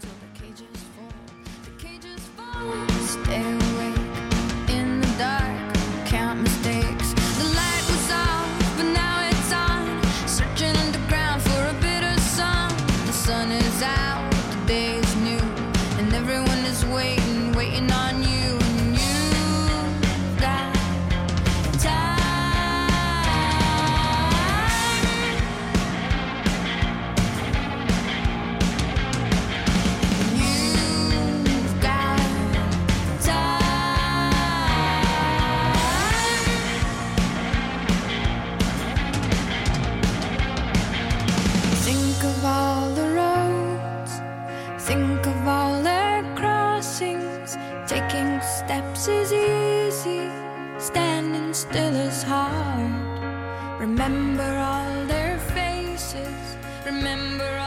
[53.95, 56.57] Remember all their faces.
[56.85, 57.64] Remember